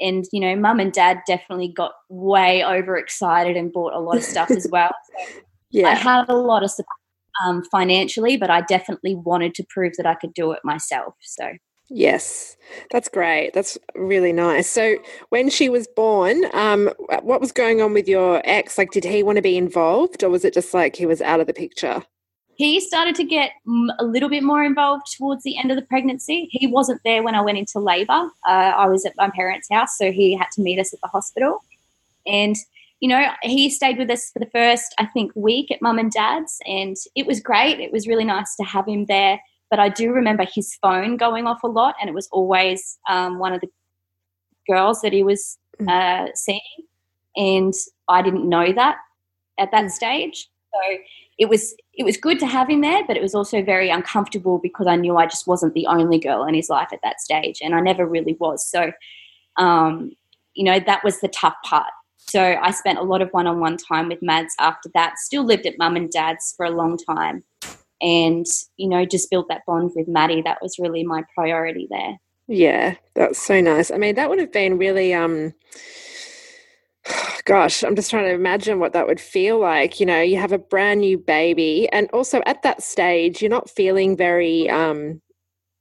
[0.00, 4.22] and you know, mum and dad definitely got way overexcited and bought a lot of
[4.22, 4.94] stuff as well.
[5.26, 5.88] So yeah.
[5.88, 6.97] I had a lot of support
[7.44, 11.14] um, financially, but I definitely wanted to prove that I could do it myself.
[11.20, 11.52] So.
[11.90, 12.56] Yes,
[12.90, 13.54] that's great.
[13.54, 14.68] That's really nice.
[14.68, 14.96] So,
[15.30, 16.90] when she was born, um,
[17.22, 18.76] what was going on with your ex?
[18.76, 21.40] Like, did he want to be involved, or was it just like he was out
[21.40, 22.02] of the picture?
[22.56, 23.52] He started to get
[24.00, 26.48] a little bit more involved towards the end of the pregnancy.
[26.50, 28.30] He wasn't there when I went into labour.
[28.46, 31.08] Uh, I was at my parents' house, so he had to meet us at the
[31.08, 31.62] hospital.
[32.26, 32.56] And
[33.00, 36.10] you know, he stayed with us for the first, I think, week at mum and
[36.10, 37.78] dad's, and it was great.
[37.78, 39.40] It was really nice to have him there.
[39.70, 43.38] But I do remember his phone going off a lot, and it was always um,
[43.38, 43.68] one of the
[44.68, 45.88] girls that he was mm.
[45.88, 46.60] uh, seeing,
[47.36, 47.74] and
[48.08, 48.96] I didn't know that
[49.58, 49.90] at that mm.
[49.90, 50.48] stage.
[50.72, 50.98] So
[51.38, 54.58] it was it was good to have him there, but it was also very uncomfortable
[54.58, 57.58] because I knew I just wasn't the only girl in his life at that stage,
[57.62, 58.68] and I never really was.
[58.68, 58.90] So,
[59.56, 60.12] um,
[60.54, 61.92] you know, that was the tough part
[62.28, 65.18] so I spent a lot of one on one time with Mads after that.
[65.18, 67.42] Still lived at mum and dad's for a long time.
[68.02, 68.44] And,
[68.76, 70.42] you know, just built that bond with Maddie.
[70.42, 72.18] That was really my priority there.
[72.46, 73.90] Yeah, that's so nice.
[73.90, 75.54] I mean, that would have been really um
[77.46, 79.98] gosh, I'm just trying to imagine what that would feel like.
[79.98, 83.70] You know, you have a brand new baby and also at that stage you're not
[83.70, 85.22] feeling very um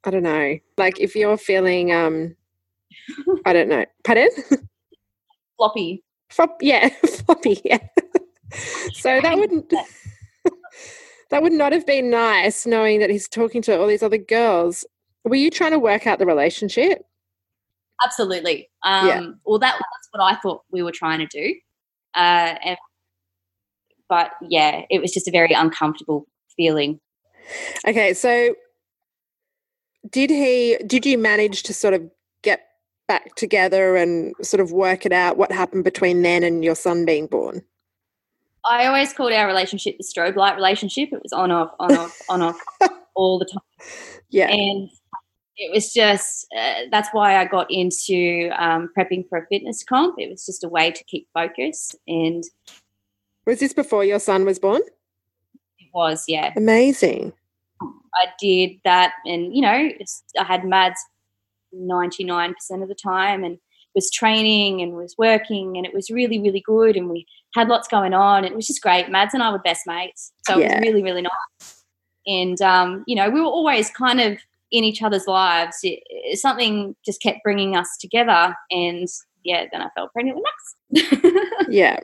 [0.05, 0.57] I don't know.
[0.77, 2.37] Like if you're feeling um
[3.45, 3.83] I don't know.
[4.05, 4.29] Pardon?
[5.57, 6.03] Floppy.
[6.29, 7.61] Flop, yeah, floppy.
[7.63, 7.79] Yeah.
[8.93, 9.73] so that wouldn't
[11.29, 14.85] that would not have been nice, knowing that he's talking to all these other girls.
[15.25, 17.03] Were you trying to work out the relationship?
[18.05, 18.69] Absolutely.
[18.83, 19.27] Um, yeah.
[19.45, 21.55] Well, that, that's what I thought we were trying to do.
[22.15, 22.77] Uh, and,
[24.07, 26.99] but yeah, it was just a very uncomfortable feeling.
[27.85, 28.55] Okay, so
[30.09, 30.77] did he?
[30.85, 32.09] Did you manage to sort of
[33.07, 37.05] back together and sort of work it out what happened between then and your son
[37.05, 37.63] being born?
[38.65, 41.09] I always called our relationship the strobe light relationship.
[41.11, 42.59] It was on off, on off, on off
[43.15, 43.87] all the time.
[44.29, 44.49] Yeah.
[44.49, 44.89] And
[45.57, 50.15] it was just uh, that's why I got into um, prepping for a fitness comp.
[50.19, 51.95] It was just a way to keep focus.
[52.07, 52.43] And
[53.45, 54.81] was this before your son was born?
[55.79, 56.53] It was, yeah.
[56.55, 57.33] Amazing.
[57.81, 59.89] I did that, and you know,
[60.39, 60.99] I had Mads
[61.71, 63.57] ninety nine percent of the time, and
[63.95, 67.25] was training and was working, and it was really really good, and we
[67.55, 69.09] had lots going on, and it was just great.
[69.09, 70.65] Mads and I were best mates, so yeah.
[70.65, 71.83] it was really really nice.
[72.25, 74.37] And um, you know, we were always kind of
[74.71, 75.77] in each other's lives.
[75.83, 79.07] It, it, something just kept bringing us together, and
[79.43, 81.67] yeah, then I fell pregnant with Max.
[81.69, 81.99] yeah.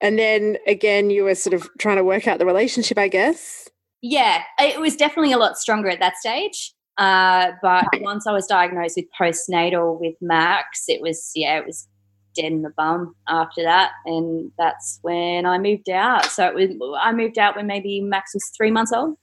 [0.00, 3.68] And then again, you were sort of trying to work out the relationship, I guess.
[4.02, 6.74] Yeah, it was definitely a lot stronger at that stage.
[6.98, 11.88] Uh, but once I was diagnosed with postnatal with Max, it was yeah, it was
[12.34, 16.26] dead in the bum after that, and that's when I moved out.
[16.26, 19.16] So it was I moved out when maybe Max was three months old.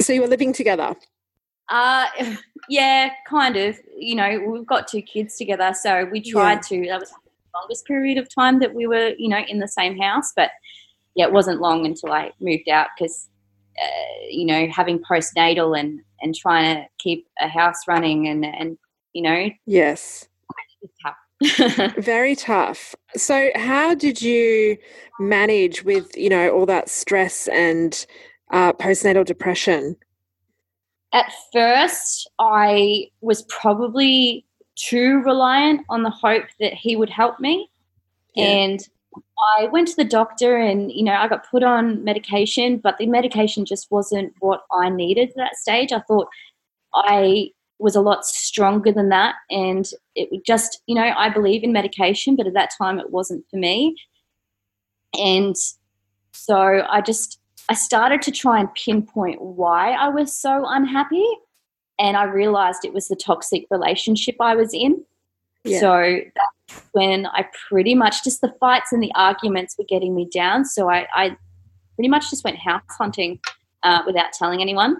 [0.00, 0.94] So you were living together.
[1.68, 2.06] Uh,
[2.68, 3.78] yeah, kind of.
[3.96, 6.82] You know, we've got two kids together, so we tried yeah.
[6.82, 6.88] to.
[6.88, 9.98] That was the longest period of time that we were, you know, in the same
[9.98, 10.32] house.
[10.34, 10.50] But
[11.14, 13.28] yeah, it wasn't long until I moved out because,
[13.82, 18.78] uh, you know, having postnatal and and trying to keep a house running and and
[19.12, 20.28] you know, yes,
[21.98, 22.94] Very tough.
[23.16, 24.78] So, how did you
[25.20, 28.06] manage with you know all that stress and
[28.50, 29.96] uh, postnatal depression?
[31.14, 37.70] at first, I was probably too reliant on the hope that he would help me.
[38.34, 38.46] Yeah.
[38.46, 38.88] And
[39.58, 43.06] I went to the doctor and, you know, I got put on medication, but the
[43.06, 45.92] medication just wasn't what I needed at that stage.
[45.92, 46.28] I thought
[46.94, 49.34] I was a lot stronger than that.
[49.50, 53.44] And it just, you know, I believe in medication, but at that time it wasn't
[53.50, 53.96] for me.
[55.18, 55.56] And
[56.32, 61.26] so I just I started to try and pinpoint why I was so unhappy.
[61.98, 65.04] And I realized it was the toxic relationship I was in.
[65.64, 65.80] Yeah.
[65.80, 70.28] So that's when I pretty much just the fights and the arguments were getting me
[70.32, 70.64] down.
[70.64, 71.36] So I, I
[71.96, 73.40] pretty much just went house hunting
[73.82, 74.96] uh, without telling anyone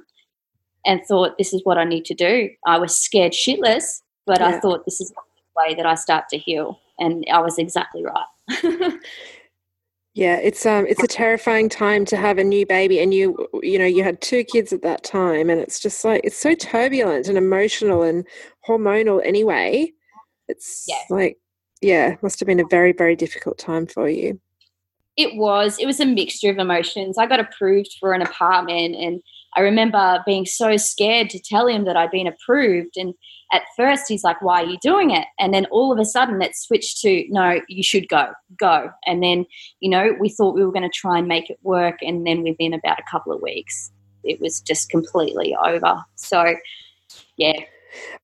[0.87, 2.51] and thought, this is what I need to do.
[2.67, 4.49] I was scared shitless, but yeah.
[4.49, 5.23] I thought this is the
[5.57, 6.81] way that I start to heal.
[6.99, 8.93] And I was exactly right.
[10.17, 13.81] Yeah, it's um it's a terrifying time to have a new baby and you you
[13.81, 17.27] know you had two kids at that time and it's just like it's so turbulent
[17.27, 18.25] and emotional and
[18.67, 19.93] hormonal anyway.
[20.49, 21.03] It's yeah.
[21.11, 21.39] like
[21.81, 24.41] yeah, must have been a very very difficult time for you.
[25.17, 25.79] It was.
[25.79, 27.19] It was a mixture of emotions.
[27.19, 29.23] I got approved for an apartment and
[29.57, 33.15] I remember being so scared to tell him that I'd been approved and
[33.53, 35.27] at first he's like, Why are you doing it?
[35.39, 38.91] And then all of a sudden it switched to, No, you should go, go.
[39.07, 39.47] And then,
[39.81, 41.99] you know, we thought we were going to try and make it work.
[42.03, 43.93] And then within about a couple of weeks,
[44.25, 46.03] it was just completely over.
[46.17, 46.57] So,
[47.37, 47.61] yeah.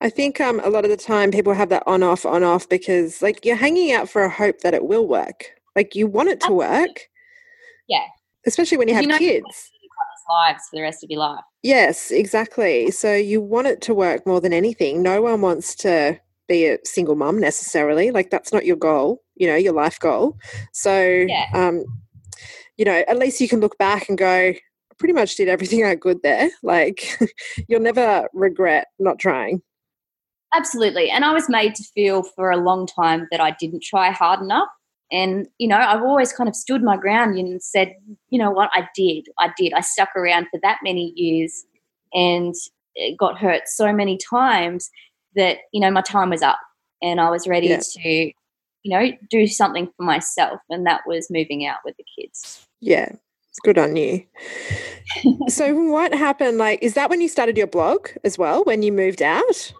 [0.01, 2.67] I think um, a lot of the time people have that on off, on off
[2.67, 5.51] because, like, you're hanging out for a hope that it will work.
[5.75, 7.09] Like, you want it to work.
[7.87, 8.05] Yeah.
[8.45, 9.71] Especially when you have you know, kids
[10.31, 11.43] lives for the rest of your life.
[11.63, 12.91] Yes, exactly.
[12.91, 15.01] So you want it to work more than anything.
[15.01, 18.11] No one wants to be a single mum necessarily.
[18.11, 20.37] Like that's not your goal, you know, your life goal.
[20.73, 21.47] So, yeah.
[21.53, 21.83] um,
[22.77, 24.53] you know, at least you can look back and go,
[25.01, 26.51] pretty much did everything I could there.
[26.61, 27.17] Like
[27.67, 29.63] you'll never regret not trying.
[30.53, 31.09] Absolutely.
[31.09, 34.41] And I was made to feel for a long time that I didn't try hard
[34.41, 34.67] enough.
[35.11, 37.95] And, you know, I've always kind of stood my ground and said,
[38.29, 39.25] you know what, I did.
[39.39, 39.73] I did.
[39.73, 41.65] I stuck around for that many years
[42.13, 42.53] and
[43.17, 44.91] got hurt so many times
[45.35, 46.59] that, you know, my time was up
[47.01, 47.79] and I was ready yeah.
[47.79, 48.33] to, you
[48.85, 50.59] know, do something for myself.
[50.69, 52.67] And that was moving out with the kids.
[52.81, 53.13] Yeah.
[53.63, 54.23] Good on you.
[55.47, 56.57] so what happened?
[56.57, 59.73] Like, is that when you started your blog as well, when you moved out?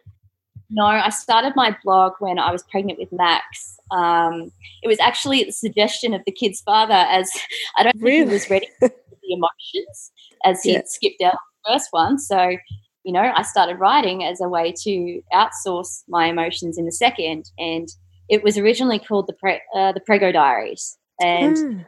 [0.70, 3.78] No, I started my blog when I was pregnant with Max.
[3.92, 7.30] Um, it was actually the suggestion of the kid's father, as
[7.78, 8.20] I don't really?
[8.20, 10.12] think he was ready for the emotions,
[10.46, 10.82] as he yeah.
[10.86, 11.34] skipped out
[11.66, 12.18] the first one.
[12.18, 12.56] So,
[13.04, 17.52] you know, I started writing as a way to outsource my emotions in the second,
[17.58, 17.90] and
[18.30, 21.86] it was originally called the Pre- uh, the Prego Diaries, and mm.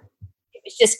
[0.53, 0.97] it was just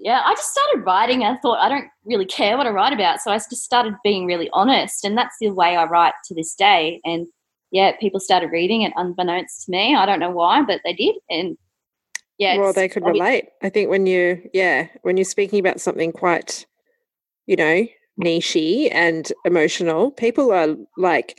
[0.00, 1.24] yeah, I just started writing.
[1.24, 4.24] I thought I don't really care what I write about, so I just started being
[4.24, 7.02] really honest, and that's the way I write to this day.
[7.04, 7.26] And
[7.70, 9.94] yeah, people started reading it unbeknownst to me.
[9.94, 11.58] I don't know why, but they did, and
[12.38, 12.56] yeah.
[12.56, 13.48] Well, they could relate.
[13.62, 16.64] I think when you yeah when you're speaking about something quite,
[17.46, 17.86] you know,
[18.18, 21.38] nichey and emotional, people are like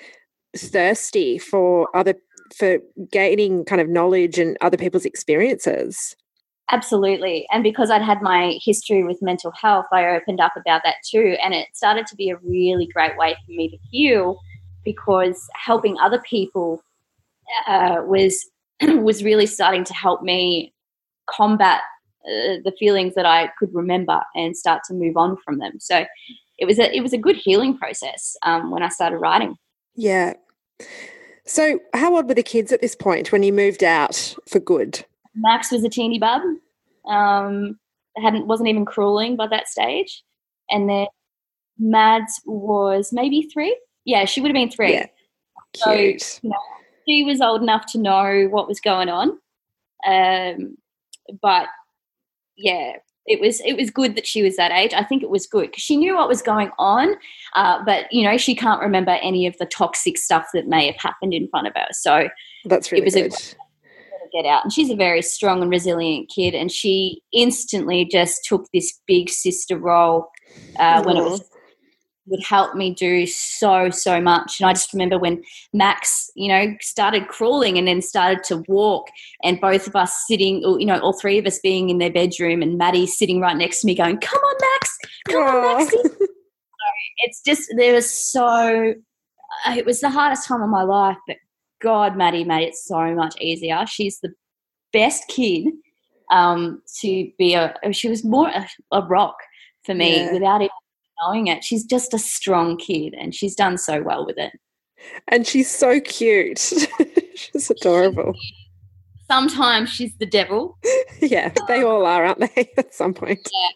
[0.56, 2.14] thirsty for other
[2.56, 2.78] for
[3.12, 6.16] gaining kind of knowledge and other people's experiences.
[6.72, 7.46] Absolutely.
[7.52, 11.36] And because I'd had my history with mental health, I opened up about that too.
[11.44, 14.40] And it started to be a really great way for me to heal
[14.86, 16.82] because helping other people
[17.68, 18.50] uh, was
[18.82, 20.74] was really starting to help me
[21.30, 21.82] combat
[22.26, 25.74] uh, the feelings that I could remember and start to move on from them.
[25.80, 26.06] So
[26.58, 29.58] it was a it was a good healing process um, when I started writing.
[29.96, 30.34] Yeah.
[31.46, 35.04] So, how old were the kids at this point when you moved out for good?
[35.36, 36.42] Max was a teeny bub.
[37.08, 37.80] Um,
[38.18, 40.24] hadn't wasn't even crawling by that stage,
[40.70, 41.08] and then
[41.80, 43.78] Mads was maybe three.
[44.06, 44.94] Yeah, she would have been three.
[44.94, 45.06] Yeah.
[45.74, 46.40] Cute.
[46.44, 46.56] You know,
[47.08, 49.38] she was old enough to know what was going on.
[50.06, 50.78] Um,
[51.42, 51.68] but
[52.58, 54.94] yeah, it was it was good that she was that age.
[54.94, 57.16] I think it was good because she knew what was going on,
[57.56, 60.98] uh, but you know she can't remember any of the toxic stuff that may have
[60.98, 61.88] happened in front of her.
[61.92, 62.30] So
[62.66, 63.34] that's really it was good.
[63.34, 63.56] A,
[64.32, 68.68] get out, and she's a very strong and resilient kid, and she instantly just took
[68.74, 70.30] this big sister role
[70.78, 71.42] uh, when it was
[72.28, 74.60] would help me do so so much.
[74.60, 79.08] And i just remember when max you know started crawling and then started to walk
[79.44, 82.62] and both of us sitting you know all three of us being in their bedroom
[82.62, 84.98] and maddie sitting right next to me going come on max!
[85.30, 85.64] Come Aww.
[85.64, 85.98] on maxie!
[87.24, 88.94] It's just there was so
[89.66, 91.38] uh, it was the hardest time of my life but
[91.82, 94.32] god maddie made it so much easier she's the
[94.94, 95.68] best kid
[96.32, 99.36] um, to be a she was more a, a rock
[99.84, 100.32] for me yeah.
[100.32, 100.70] without even
[101.22, 101.64] knowing it.
[101.64, 104.54] She's just a strong kid and she's done so well with it.
[105.28, 106.60] And she's so cute.
[107.36, 108.34] she's adorable.
[109.28, 110.78] Sometimes she's the devil.
[111.22, 113.40] yeah, they all are, aren't they, at some point?
[113.52, 113.70] Yeah.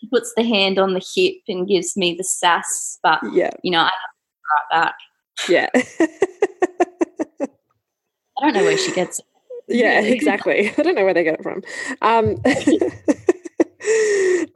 [0.00, 3.70] She puts the hand on the hip and gives me the sass, but yeah, you
[3.72, 3.92] know, I have
[4.70, 4.94] to right back.
[5.48, 5.68] Yeah.
[8.40, 9.24] I don't know where she gets it.
[9.70, 10.70] Yeah, exactly.
[10.78, 11.62] I don't know where they get it from.
[12.00, 12.36] Um,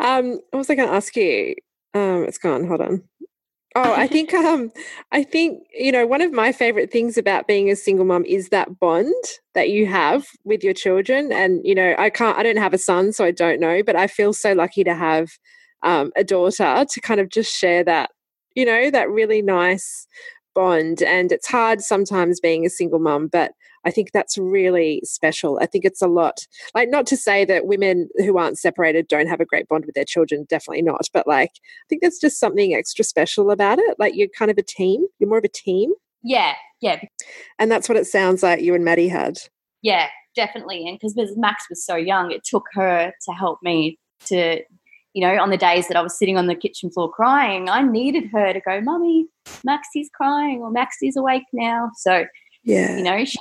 [0.00, 1.54] um, what was I going to ask you?
[1.92, 2.66] Um, it's gone.
[2.66, 3.02] Hold on.
[3.74, 4.70] Oh, I think um
[5.12, 8.50] I think you know one of my favorite things about being a single mom is
[8.50, 9.14] that bond
[9.54, 12.78] that you have with your children and you know I can't I don't have a
[12.78, 15.30] son so I don't know but I feel so lucky to have
[15.82, 18.10] um, a daughter to kind of just share that
[18.54, 20.06] you know that really nice
[20.54, 23.52] bond and it's hard sometimes being a single mom but
[23.84, 25.58] I think that's really special.
[25.60, 29.28] I think it's a lot, like, not to say that women who aren't separated don't
[29.28, 31.08] have a great bond with their children, definitely not.
[31.12, 33.96] But, like, I think there's just something extra special about it.
[33.98, 35.92] Like, you're kind of a team, you're more of a team.
[36.22, 37.00] Yeah, yeah.
[37.58, 39.38] And that's what it sounds like you and Maddie had.
[39.82, 40.86] Yeah, definitely.
[40.86, 44.62] And because Max was so young, it took her to help me to
[45.14, 47.82] you know, on the days that I was sitting on the kitchen floor crying, I
[47.82, 49.26] needed her to go, Mummy,
[49.64, 51.90] Maxie's crying or Maxie's awake now.
[51.96, 52.24] So,
[52.64, 53.38] yeah, you know, she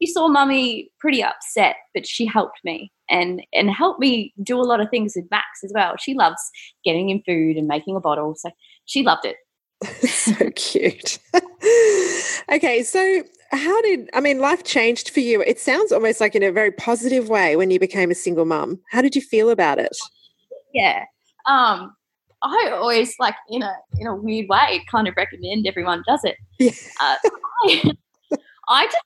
[0.00, 4.64] he saw mummy pretty upset, but she helped me and and helped me do a
[4.64, 5.94] lot of things with Max as well.
[5.98, 6.40] She loves
[6.84, 8.50] getting him food and making a bottle, so
[8.86, 9.36] she loved it.
[10.08, 11.18] so cute.
[12.52, 13.22] okay, so
[13.52, 15.42] how did I mean life changed for you?
[15.42, 18.80] It sounds almost like in a very positive way when you became a single mum.
[18.90, 19.96] How did you feel about it?
[20.72, 21.04] Yeah.
[21.46, 21.94] Um
[22.42, 26.36] I always like in a in a weird way kind of recommend everyone does it.
[26.58, 26.72] Yeah.
[27.00, 27.16] Uh,
[27.64, 27.92] I,
[28.68, 29.04] I just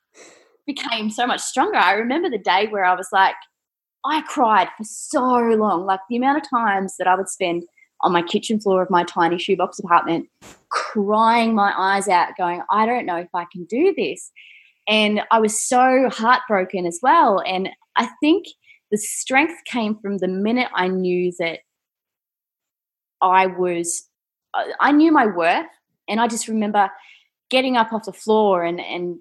[0.66, 1.76] became so much stronger.
[1.76, 3.34] I remember the day where I was like,
[4.04, 5.86] I cried for so long.
[5.86, 7.64] Like the amount of times that I would spend
[8.02, 10.28] on my kitchen floor of my tiny shoebox apartment,
[10.68, 14.30] crying my eyes out, going, I don't know if I can do this.
[14.86, 17.42] And I was so heartbroken as well.
[17.46, 18.46] And I think
[18.90, 21.60] the strength came from the minute I knew that
[23.22, 24.06] I was,
[24.80, 25.66] I knew my worth.
[26.06, 26.90] And I just remember
[27.48, 29.18] getting up off the floor and, and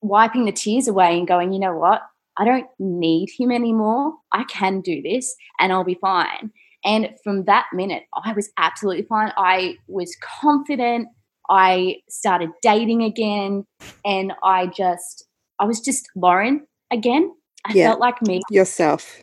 [0.00, 2.02] wiping the tears away and going, you know what?
[2.36, 4.14] I don't need him anymore.
[4.32, 6.52] I can do this and I'll be fine.
[6.84, 9.32] And from that minute, I was absolutely fine.
[9.36, 11.08] I was confident.
[11.50, 13.64] I started dating again.
[14.04, 15.26] And I just,
[15.58, 17.32] I was just Lauren again.
[17.66, 17.88] I yeah.
[17.88, 18.40] felt like me.
[18.50, 19.22] Yourself.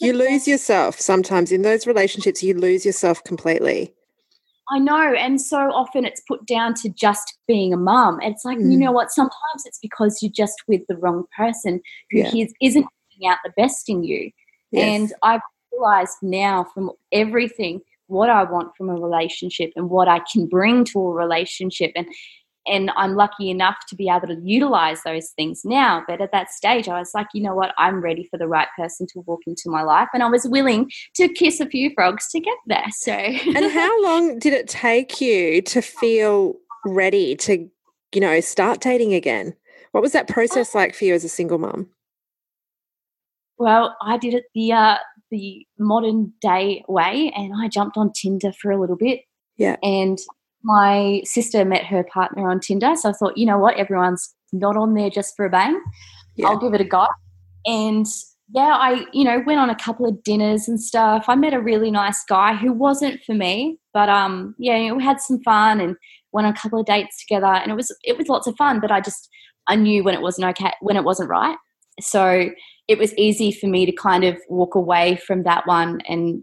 [0.00, 3.94] You lose yourself sometimes in those relationships, you lose yourself completely.
[4.70, 5.14] I know.
[5.14, 8.18] And so often it's put down to just being a mum.
[8.22, 8.70] It's like, mm.
[8.70, 9.10] you know what?
[9.10, 12.46] Sometimes it's because you're just with the wrong person who yeah.
[12.60, 14.30] isn't bringing out the best in you.
[14.70, 14.84] Yes.
[14.84, 15.40] And I've
[15.72, 20.84] realized now from everything what I want from a relationship and what I can bring
[20.86, 21.92] to a relationship.
[21.94, 22.06] And
[22.68, 26.04] and I'm lucky enough to be able to utilize those things now.
[26.06, 27.74] But at that stage, I was like, you know what?
[27.78, 30.08] I'm ready for the right person to walk into my life.
[30.12, 32.86] And I was willing to kiss a few frogs to get there.
[32.90, 36.54] So, and how long did it take you to feel
[36.84, 37.68] ready to,
[38.14, 39.54] you know, start dating again?
[39.92, 41.88] What was that process like for you as a single mom?
[43.58, 44.96] Well, I did it the uh,
[45.30, 49.20] the modern day way, and I jumped on Tinder for a little bit.
[49.56, 50.18] Yeah, and
[50.68, 52.94] my sister met her partner on Tinder.
[52.94, 55.80] So I thought, you know what, everyone's not on there just for a bang.
[56.36, 56.48] Yeah.
[56.48, 57.06] I'll give it a go.
[57.64, 58.06] And
[58.54, 61.24] yeah, I, you know, went on a couple of dinners and stuff.
[61.26, 64.96] I met a really nice guy who wasn't for me, but um, yeah, you know,
[64.96, 65.96] we had some fun and
[66.32, 68.78] went on a couple of dates together, and it was it was lots of fun.
[68.80, 69.28] But I just
[69.68, 71.56] I knew when it wasn't okay, when it wasn't right.
[72.00, 72.50] So
[72.88, 76.42] it was easy for me to kind of walk away from that one and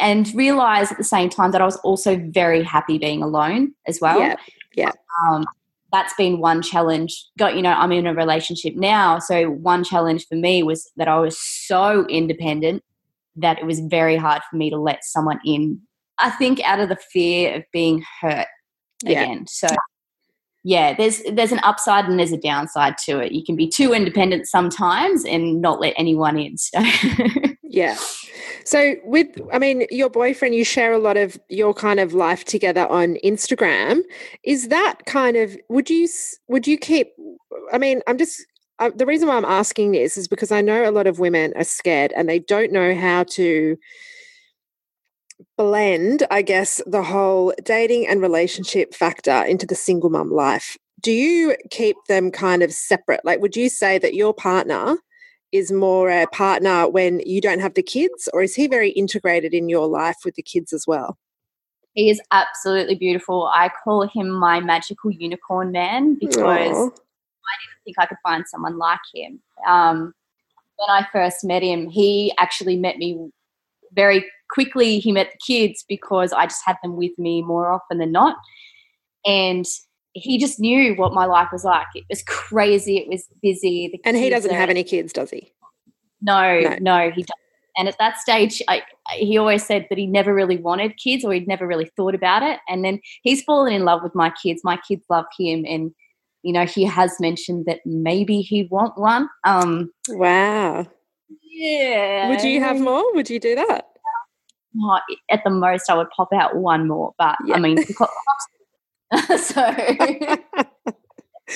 [0.00, 4.00] and realize at the same time that I was also very happy being alone as
[4.00, 4.18] well.
[4.18, 4.36] Yeah.
[4.74, 4.92] Yeah.
[5.28, 5.44] Um,
[5.92, 7.26] that's been one challenge.
[7.38, 11.06] Got you know, I'm in a relationship now, so one challenge for me was that
[11.08, 12.82] I was so independent
[13.36, 15.80] that it was very hard for me to let someone in.
[16.18, 18.46] I think out of the fear of being hurt
[19.02, 19.22] Yeah.
[19.22, 19.46] again.
[19.46, 19.68] So
[20.64, 23.32] yeah, there's there's an upside and there's a downside to it.
[23.32, 26.56] You can be too independent sometimes and not let anyone in.
[26.56, 26.80] So
[27.62, 27.96] Yeah.
[28.64, 32.44] So with I mean your boyfriend you share a lot of your kind of life
[32.44, 34.00] together on Instagram.
[34.42, 36.08] Is that kind of would you
[36.48, 37.12] would you keep
[37.72, 38.44] I mean I'm just
[38.78, 41.52] uh, the reason why I'm asking this is because I know a lot of women
[41.56, 43.76] are scared and they don't know how to
[45.56, 50.76] blend I guess the whole dating and relationship factor into the single mum life.
[51.00, 53.24] Do you keep them kind of separate?
[53.24, 54.96] Like would you say that your partner
[55.54, 59.54] is more a partner when you don't have the kids, or is he very integrated
[59.54, 61.16] in your life with the kids as well?
[61.94, 63.46] he is absolutely beautiful.
[63.46, 66.50] I call him my magical unicorn man because Aw.
[66.50, 69.40] I didn't think I could find someone like him.
[69.66, 70.12] Um,
[70.76, 73.30] when I first met him, he actually met me
[73.92, 74.98] very quickly.
[74.98, 78.36] He met the kids because I just had them with me more often than not.
[79.24, 79.64] And
[80.14, 81.86] he just knew what my life was like.
[81.94, 82.96] It was crazy.
[82.98, 83.88] It was busy.
[83.92, 85.52] The and he doesn't are- have any kids, does he?
[86.22, 86.76] No, No.
[86.80, 87.34] no, he doesn't.
[87.76, 88.82] And at that stage, I,
[89.14, 92.42] he always said that he never really wanted kids or he'd never really thought about
[92.44, 92.60] it.
[92.68, 94.60] And then he's fallen in love with my kids.
[94.62, 95.64] My kids love him.
[95.68, 95.90] And,
[96.42, 99.28] you know, he has mentioned that maybe he'd want one.
[99.42, 100.86] Um, Wow.
[101.42, 102.28] yeah.
[102.28, 103.12] Would you have more?
[103.14, 103.88] Would you do that?
[105.30, 107.12] At the most, I would pop out one more.
[107.18, 107.56] But Yeah.
[107.56, 108.08] I mean, because-
[109.38, 109.74] so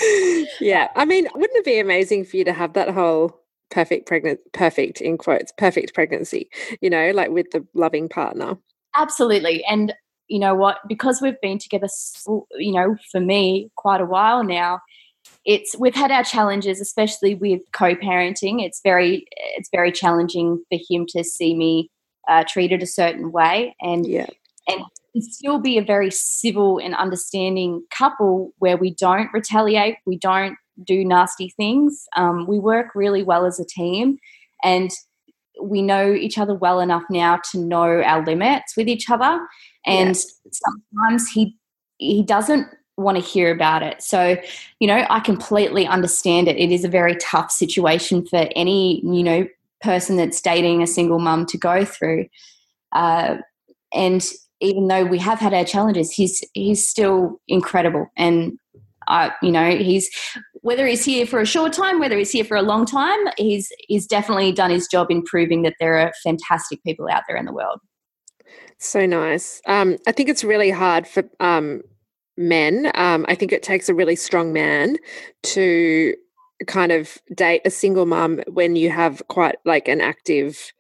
[0.61, 0.89] yeah.
[0.95, 3.41] I mean, wouldn't it be amazing for you to have that whole
[3.71, 6.49] perfect pregnant perfect in quotes perfect pregnancy
[6.81, 8.57] you know like with the loving partner
[8.99, 9.65] absolutely.
[9.65, 9.95] And
[10.27, 10.79] you know what?
[10.87, 11.89] Because we've been together,
[12.57, 14.81] you know, for me, quite a while now.
[15.45, 18.63] It's we've had our challenges, especially with co-parenting.
[18.63, 21.91] It's very it's very challenging for him to see me
[22.29, 24.27] uh, treated a certain way, and yeah
[24.69, 24.83] and
[25.21, 31.05] still be a very civil and understanding couple where we don't retaliate, we don't do
[31.05, 32.07] nasty things.
[32.17, 34.19] Um, we work really well as a team,
[34.63, 34.91] and
[35.61, 39.41] we know each other well enough now to know our limits with each other.
[39.87, 41.57] And sometimes he
[41.99, 44.03] he doesn't want to hear about it.
[44.03, 44.37] So,
[44.81, 46.57] you know, I completely understand it.
[46.57, 49.49] It is a very tough situation for any, you know,
[49.81, 52.27] person that's dating a single mum to go through.
[52.93, 53.37] Uh,
[53.93, 54.27] and
[54.61, 58.07] even though we have had our challenges, he's he's still incredible.
[58.17, 58.59] And
[59.07, 60.11] I, you know, he's
[60.63, 63.71] whether he's here for a short time, whether he's here for a long time, he's
[63.89, 67.47] he's definitely done his job in proving that there are fantastic people out there in
[67.47, 67.81] the world.
[68.79, 69.61] So nice.
[69.67, 71.83] Um, I think it's really hard for um,
[72.37, 72.91] men.
[72.95, 74.97] Um, I think it takes a really strong man
[75.45, 76.15] to
[76.67, 80.73] kind of date a single mum when you have quite like an active,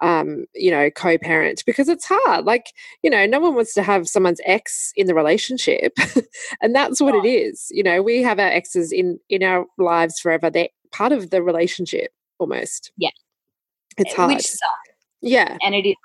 [0.00, 2.44] um, you know, co-parent because it's hard.
[2.44, 2.72] Like,
[3.02, 5.92] you know, no one wants to have someone's ex in the relationship,
[6.62, 7.68] and that's what it is.
[7.70, 10.50] You know, we have our exes in in our lives forever.
[10.50, 12.92] They're part of the relationship almost.
[12.96, 13.10] Yeah.
[13.96, 14.34] it's hard.
[14.34, 14.62] Which sucks.
[15.20, 15.96] yeah, and it is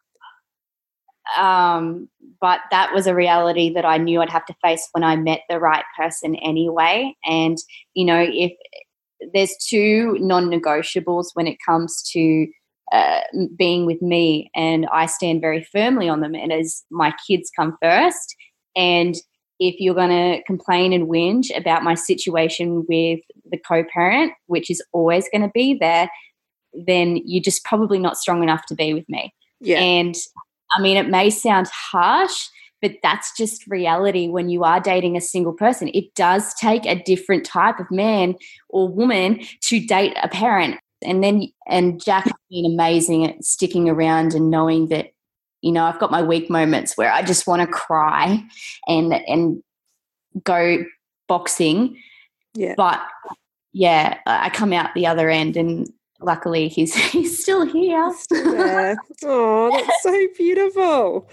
[1.38, 2.10] um
[2.42, 5.40] but that was a reality that i knew i'd have to face when i met
[5.50, 7.58] the right person anyway and
[7.94, 8.52] you know if
[9.34, 12.48] there's two non-negotiables when it comes to
[12.92, 13.22] uh,
[13.58, 17.78] being with me and i stand very firmly on them and as my kids come
[17.82, 18.36] first
[18.76, 19.16] and
[19.60, 23.20] if you're going to complain and whinge about my situation with
[23.52, 26.10] the co-parent which is always going to be there
[26.86, 30.16] then you're just probably not strong enough to be with me yeah, and
[30.76, 32.48] I mean, it may sound harsh,
[32.82, 35.90] but that's just reality when you are dating a single person.
[35.94, 38.36] It does take a different type of man
[38.70, 40.80] or woman to date a parent.
[41.04, 45.14] And then, and Jack has been amazing at sticking around and knowing that,
[45.62, 48.44] you know, I've got my weak moments where I just want to cry
[48.88, 49.64] and, and
[50.44, 50.84] go
[51.28, 51.98] boxing.
[52.56, 52.74] yeah.
[52.76, 53.02] But
[53.72, 55.88] yeah, I come out the other end and
[56.22, 58.12] luckily he's, he's still here.
[58.32, 58.96] Yeah.
[59.24, 61.30] Oh, that's so beautiful.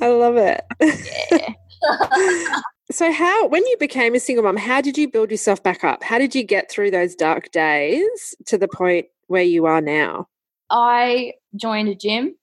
[0.00, 0.64] I love it.
[2.90, 6.02] so how when you became a single mom, how did you build yourself back up?
[6.02, 10.28] How did you get through those dark days to the point where you are now?
[10.70, 12.36] I joined a gym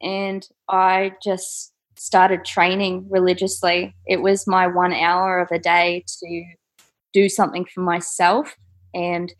[0.00, 3.94] and I just started training religiously.
[4.06, 6.44] It was my one hour of a day to
[7.12, 8.54] do something for myself
[8.94, 9.32] and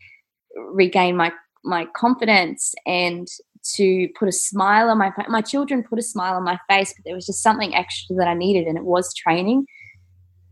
[0.55, 1.31] regain my
[1.63, 3.27] my confidence and
[3.75, 5.25] to put a smile on my face.
[5.29, 8.27] My children put a smile on my face, but there was just something extra that
[8.27, 9.65] I needed, and it was training.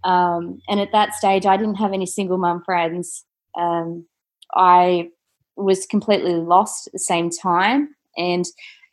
[0.04, 3.26] Um, and at that stage, I didn't have any single mum friends.
[3.58, 4.06] Um,
[4.56, 5.10] I
[5.56, 7.90] was completely lost at the same time.
[8.18, 8.46] And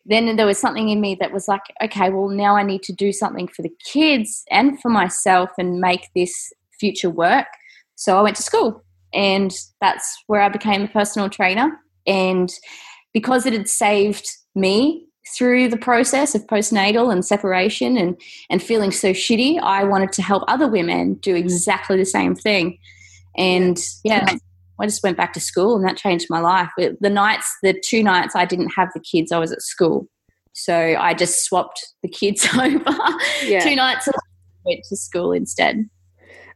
[0.06, 2.92] then there was something in me that was like, okay, well, now I need to
[2.92, 7.46] do something for the kids and for myself and make this future work.
[7.94, 8.82] So I went to school,
[9.12, 11.80] and that's where I became a personal trainer.
[12.06, 12.52] And
[13.12, 18.20] because it had saved me through the process of postnatal and separation and,
[18.50, 22.78] and feeling so shitty, I wanted to help other women do exactly the same thing.
[23.36, 24.36] And yeah,
[24.78, 26.70] I just went back to school and that changed my life.
[26.76, 30.08] The nights, the two nights I didn't have the kids, I was at school.
[30.52, 32.96] So I just swapped the kids over.
[33.44, 33.60] Yeah.
[33.60, 34.08] two nights
[34.64, 35.88] went to school instead.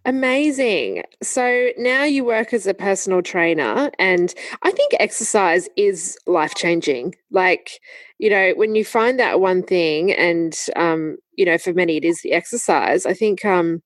[0.04, 1.02] Amazing.
[1.22, 4.32] So now you work as a personal trainer, and
[4.62, 7.14] I think exercise is life changing.
[7.30, 7.72] Like,
[8.18, 12.04] you know, when you find that one thing, and, um, you know, for many it
[12.04, 13.82] is the exercise, I think um,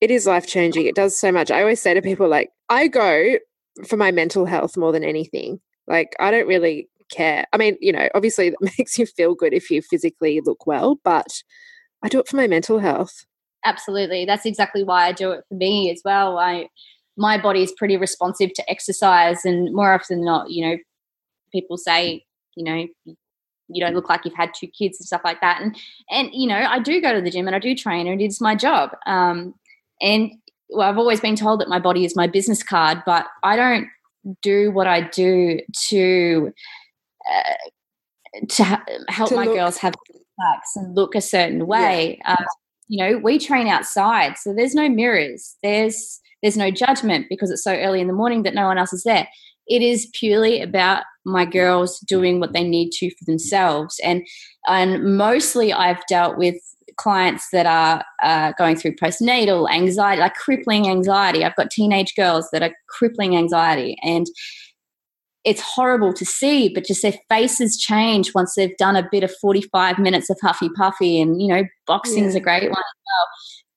[0.00, 0.86] it is life changing.
[0.86, 1.50] It does so much.
[1.50, 3.36] I always say to people, like, I go
[3.86, 5.60] for my mental health more than anything.
[5.88, 7.46] Like, I don't really care.
[7.52, 10.98] I mean, you know, obviously that makes you feel good if you physically look well,
[11.04, 11.28] but
[12.02, 13.26] I do it for my mental health
[13.64, 14.24] absolutely.
[14.24, 16.38] That's exactly why i do it for me as well.
[16.38, 16.68] I
[17.16, 20.76] my body is pretty responsive to exercise and more often than not you know
[21.52, 22.24] people say
[22.56, 22.86] you know
[23.72, 25.60] you don't look like you've had two kids and stuff like that.
[25.60, 25.76] And
[26.10, 28.40] and you know i do go to the gym and i do train and it's
[28.40, 28.90] my job.
[29.06, 29.54] Um,
[30.00, 30.32] and
[30.70, 33.88] well, i've always been told that my body is my business card but i don't
[34.40, 35.58] do what i do
[35.88, 36.52] to
[37.28, 37.54] uh,
[38.48, 39.94] to ha- help to my look- girls have
[40.76, 42.18] and look a certain way.
[42.24, 42.32] Yeah.
[42.32, 42.44] uh,
[42.90, 47.64] you know we train outside so there's no mirrors there's there's no judgment because it's
[47.64, 49.28] so early in the morning that no one else is there.
[49.66, 54.26] It is purely about my girls doing what they need to for themselves and
[54.66, 56.56] and mostly i've dealt with
[56.96, 61.44] clients that are uh, going through postnatal anxiety like crippling anxiety.
[61.44, 64.26] I've got teenage girls that are crippling anxiety and
[65.44, 69.32] it's horrible to see, but just their faces change once they've done a bit of
[69.40, 71.20] 45 minutes of huffy puffy.
[71.20, 72.40] And, you know, boxing is yeah.
[72.40, 73.26] a great one as well.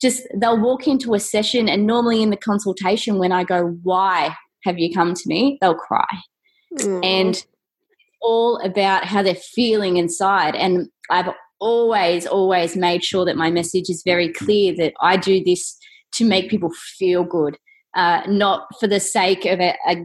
[0.01, 4.35] Just they'll walk into a session, and normally in the consultation, when I go, Why
[4.63, 5.57] have you come to me?
[5.61, 6.05] they'll cry.
[6.77, 7.05] Mm.
[7.05, 7.45] And
[8.21, 10.55] all about how they're feeling inside.
[10.55, 15.43] And I've always, always made sure that my message is very clear that I do
[15.43, 15.77] this
[16.15, 17.57] to make people feel good,
[17.95, 19.95] uh, not for the sake of a, a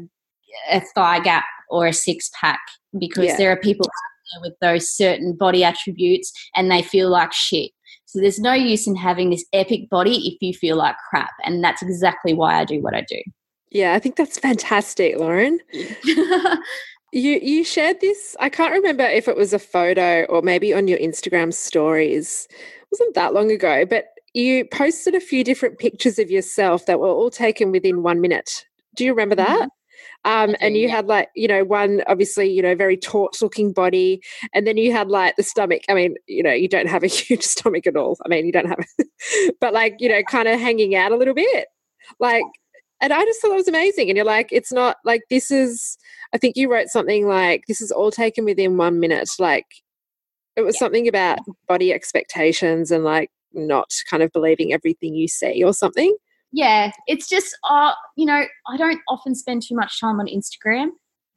[0.70, 2.60] a thigh gap or a six pack
[2.98, 3.36] because yeah.
[3.36, 7.70] there are people out there with those certain body attributes and they feel like shit.
[8.06, 11.32] So there's no use in having this epic body if you feel like crap.
[11.44, 13.20] And that's exactly why I do what I do.
[13.70, 15.60] Yeah, I think that's fantastic, Lauren.
[15.72, 16.58] you
[17.12, 20.98] you shared this, I can't remember if it was a photo or maybe on your
[20.98, 22.48] Instagram stories.
[22.50, 27.00] It wasn't that long ago, but you posted a few different pictures of yourself that
[27.00, 28.64] were all taken within one minute.
[28.94, 29.48] Do you remember that?
[29.48, 29.68] Mm-hmm.
[30.24, 34.20] Um, and you had like, you know, one obviously, you know, very taut looking body.
[34.52, 35.82] And then you had like the stomach.
[35.88, 38.18] I mean, you know, you don't have a huge stomach at all.
[38.24, 38.78] I mean, you don't have,
[39.60, 41.68] but like, you know, kind of hanging out a little bit.
[42.18, 42.44] Like,
[43.00, 44.10] and I just thought it was amazing.
[44.10, 45.96] And you're like, it's not like this is,
[46.32, 49.28] I think you wrote something like, this is all taken within one minute.
[49.38, 49.66] Like,
[50.56, 50.80] it was yeah.
[50.80, 51.38] something about
[51.68, 56.16] body expectations and like not kind of believing everything you see or something
[56.52, 60.88] yeah, it's just, uh, you know, I don't often spend too much time on Instagram,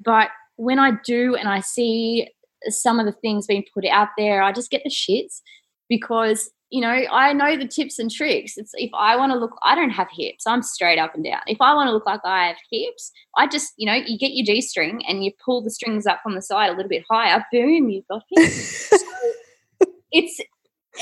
[0.03, 2.29] but when I do and I see
[2.69, 5.41] some of the things being put out there, I just get the shits
[5.89, 8.53] because you know I know the tips and tricks.
[8.57, 10.45] It's if I want to look, I don't have hips.
[10.47, 11.41] I'm straight up and down.
[11.47, 14.33] If I want to look like I have hips, I just you know you get
[14.33, 17.03] your g string and you pull the strings up on the side a little bit
[17.09, 17.43] higher.
[17.51, 18.93] Boom, you've got hips.
[20.11, 20.39] it's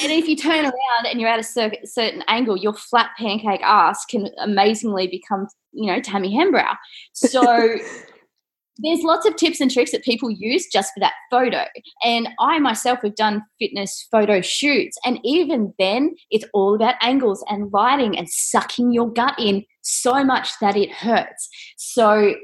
[0.01, 3.61] and if you turn around and you're at a cer- certain angle, your flat pancake
[3.63, 6.75] ass can amazingly become, you know, Tammy Hembrow.
[7.13, 7.41] So
[8.77, 11.65] there's lots of tips and tricks that people use just for that photo.
[12.03, 14.97] And I myself have done fitness photo shoots.
[15.03, 20.23] And even then, it's all about angles and lighting and sucking your gut in so
[20.23, 21.49] much that it hurts.
[21.77, 22.35] So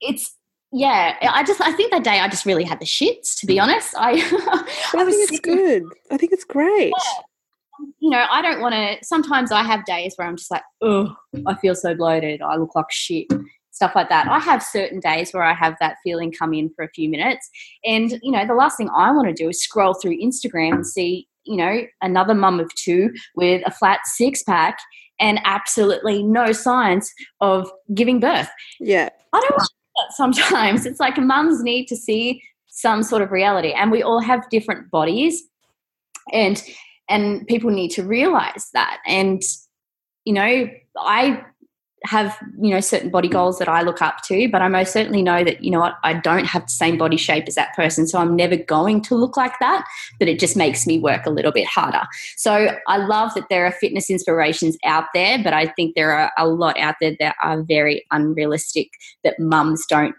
[0.00, 0.37] it's
[0.72, 3.56] yeah, I just I think that day I just really had the shits to be
[3.56, 3.62] mm.
[3.62, 3.94] honest.
[3.96, 5.84] I I, think it's good.
[6.10, 6.92] I think it's great.
[6.96, 7.22] Yeah.
[8.00, 8.96] You know, I don't want to.
[9.02, 11.14] Sometimes I have days where I'm just like, oh,
[11.46, 12.42] I feel so bloated.
[12.42, 13.26] I look like shit.
[13.70, 14.26] stuff like that.
[14.26, 17.48] I have certain days where I have that feeling come in for a few minutes.
[17.84, 20.86] And, you know, the last thing I want to do is scroll through Instagram and
[20.86, 24.78] see, you know, another mum of two with a flat six pack
[25.20, 28.48] and absolutely no signs of giving birth.
[28.80, 29.10] Yeah.
[29.32, 29.68] I don't
[30.10, 30.86] sometimes.
[30.86, 32.42] It's like mums need to see
[32.78, 35.42] some sort of reality and we all have different bodies
[36.32, 36.62] and
[37.08, 39.42] and people need to realize that and
[40.24, 41.42] you know i
[42.04, 45.22] have you know certain body goals that i look up to but i most certainly
[45.22, 48.06] know that you know what i don't have the same body shape as that person
[48.06, 49.84] so i'm never going to look like that
[50.20, 52.02] but it just makes me work a little bit harder.
[52.36, 56.30] So i love that there are fitness inspirations out there but i think there are
[56.38, 58.90] a lot out there that are very unrealistic
[59.24, 60.14] that mums don't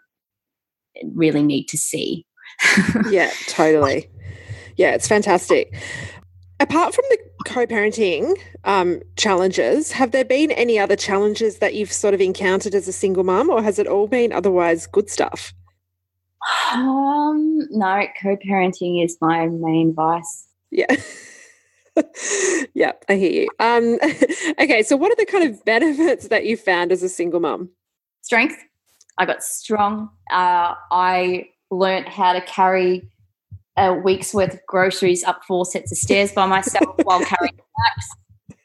[1.13, 2.25] really need to see.
[3.09, 4.09] Yeah totally.
[4.75, 5.73] Yeah it's fantastic
[6.61, 12.13] Apart from the co-parenting um, challenges, have there been any other challenges that you've sort
[12.13, 15.53] of encountered as a single mum, or has it all been otherwise good stuff?
[16.73, 20.47] Um, no, co-parenting is my main vice.
[20.69, 20.93] Yeah.
[22.73, 23.49] yeah, I hear you.
[23.59, 23.97] Um,
[24.59, 27.69] okay, so what are the kind of benefits that you found as a single mum?
[28.21, 28.57] Strength.
[29.17, 30.09] I got strong.
[30.31, 33.09] Uh, I learned how to carry
[33.79, 38.07] a week's worth of groceries up four sets of stairs by myself while carrying bags.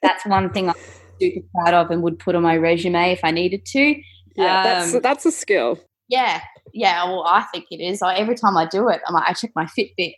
[0.02, 0.74] That's one thing I'm
[1.20, 3.96] super proud of and would put on my resume if I needed to.
[4.36, 5.78] Yeah, um, that's that's a skill.
[6.08, 6.40] Yeah,
[6.72, 7.04] yeah.
[7.04, 8.02] Well, I think it is.
[8.02, 10.14] I, every time I do it, I'm like, I check my Fitbit.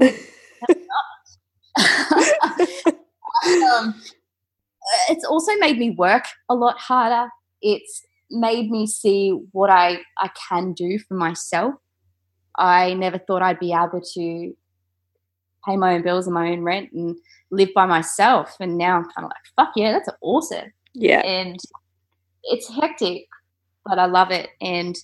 [3.64, 3.94] um,
[5.08, 7.30] it's also made me work a lot harder.
[7.62, 11.74] It's made me see what I I can do for myself
[12.60, 14.56] I never thought I'd be able to
[15.66, 17.16] pay my own bills and my own rent and
[17.50, 18.54] live by myself.
[18.60, 20.72] And now I'm kind of like, fuck yeah, that's awesome.
[20.94, 21.20] Yeah.
[21.20, 21.58] And
[22.44, 23.26] it's hectic,
[23.84, 24.50] but I love it.
[24.60, 24.96] And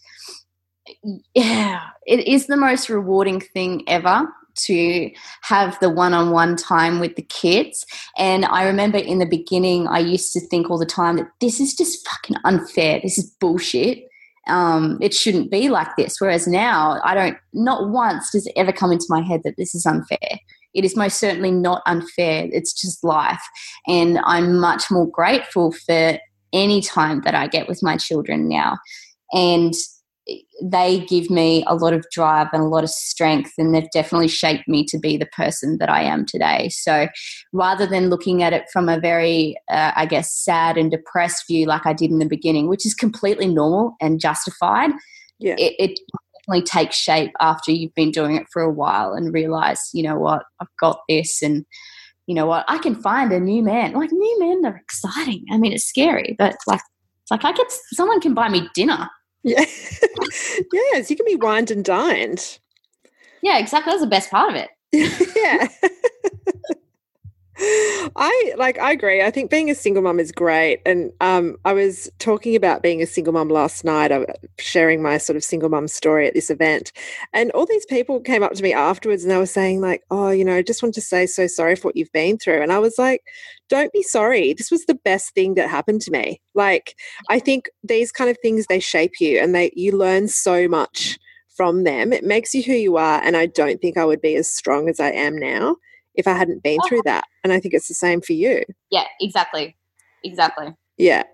[1.35, 5.11] yeah, it is the most rewarding thing ever to
[5.43, 7.85] have the one on one time with the kids.
[8.17, 11.61] And I remember in the beginning, I used to think all the time that this
[11.61, 13.01] is just fucking unfair.
[13.03, 14.06] This is bullshit
[14.47, 16.21] um, it shouldn't be like this.
[16.21, 19.75] Whereas now, I don't, not once does it ever come into my head that this
[19.75, 20.41] is unfair.
[20.75, 22.49] It is most certainly not unfair.
[22.53, 23.43] It's just life.
[23.87, 26.19] And I'm much more grateful for
[26.53, 28.79] any time that I get with my children now.
[29.33, 29.75] And
[30.63, 34.29] they give me a lot of drive and a lot of strength, and they've definitely
[34.29, 36.69] shaped me to be the person that I am today.
[36.71, 37.09] So
[37.53, 41.67] rather than looking at it from a very, uh, I guess, sad and depressed view
[41.67, 44.91] like I did in the beginning, which is completely normal and justified,
[45.39, 45.55] yeah.
[45.59, 46.01] it, it
[46.47, 50.19] definitely takes shape after you've been doing it for a while and realize, you know
[50.19, 51.65] what, I've got this and
[52.27, 53.93] you know what, I can find a new man.
[53.93, 55.45] Like new men are exciting.
[55.53, 56.81] I mean, it's scary, but like,
[57.23, 59.09] it's like I get someone can buy me dinner
[59.47, 59.65] yeah.
[60.73, 62.59] yes, you can be wined and dined.
[63.43, 63.93] Yeah, exactly.
[63.93, 64.71] That's the best part of it.
[65.37, 65.69] yeah.
[67.59, 69.23] I like I agree.
[69.23, 70.81] I think being a single mom is great.
[70.85, 74.27] And um, I was talking about being a single mom last night, I was
[74.59, 76.93] sharing my sort of single mom story at this event.
[77.33, 80.29] And all these people came up to me afterwards and they were saying, like, oh,
[80.31, 82.61] you know, I just want to say so sorry for what you've been through.
[82.61, 83.23] And I was like,
[83.71, 84.53] don't be sorry.
[84.53, 86.41] This was the best thing that happened to me.
[86.55, 86.95] Like,
[87.31, 91.19] I think these kind of things they shape you and they you learn so much
[91.57, 92.13] from them.
[92.13, 93.23] It makes you who you are.
[93.25, 95.77] And I don't think I would be as strong as I am now
[96.17, 97.27] if I hadn't been through that.
[97.45, 98.65] And I think it's the same for you.
[98.91, 99.77] Yeah, exactly.
[100.25, 100.75] Exactly.
[100.97, 101.25] Yeah.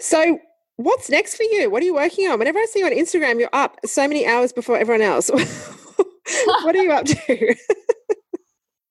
[0.00, 0.38] So,
[0.76, 1.70] what's next for you?
[1.70, 2.38] What are you working on?
[2.38, 5.30] Whenever I see you on Instagram, you're up so many hours before everyone else.
[6.62, 7.50] what are you up to?
[7.50, 7.54] uh,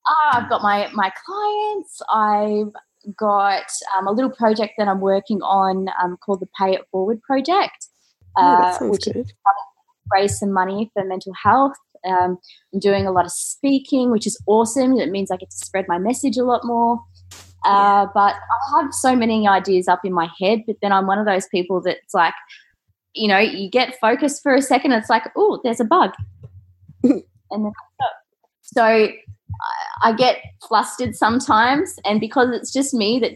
[0.32, 2.02] I've got my my clients.
[2.12, 6.82] I've got um, a little project that I'm working on um, called the Pay It
[6.90, 7.86] Forward project,
[8.36, 9.16] uh, oh, which good.
[9.16, 9.32] is
[10.12, 11.74] raise some money for mental health
[12.04, 12.38] um,
[12.72, 14.98] I'm doing a lot of speaking, which is awesome.
[14.98, 17.00] It means I get to spread my message a lot more.
[17.64, 21.18] Uh, but I have so many ideas up in my head, but then I'm one
[21.18, 22.34] of those people that's like,
[23.14, 26.12] you know, you get focused for a second, it's like, oh, there's a bug.
[27.02, 27.72] and then
[28.62, 29.08] so
[30.02, 33.32] I get flustered sometimes, and because it's just me that,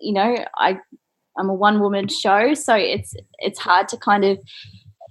[0.00, 0.78] you know, I
[1.38, 4.38] I'm a one woman show, so it's it's hard to kind of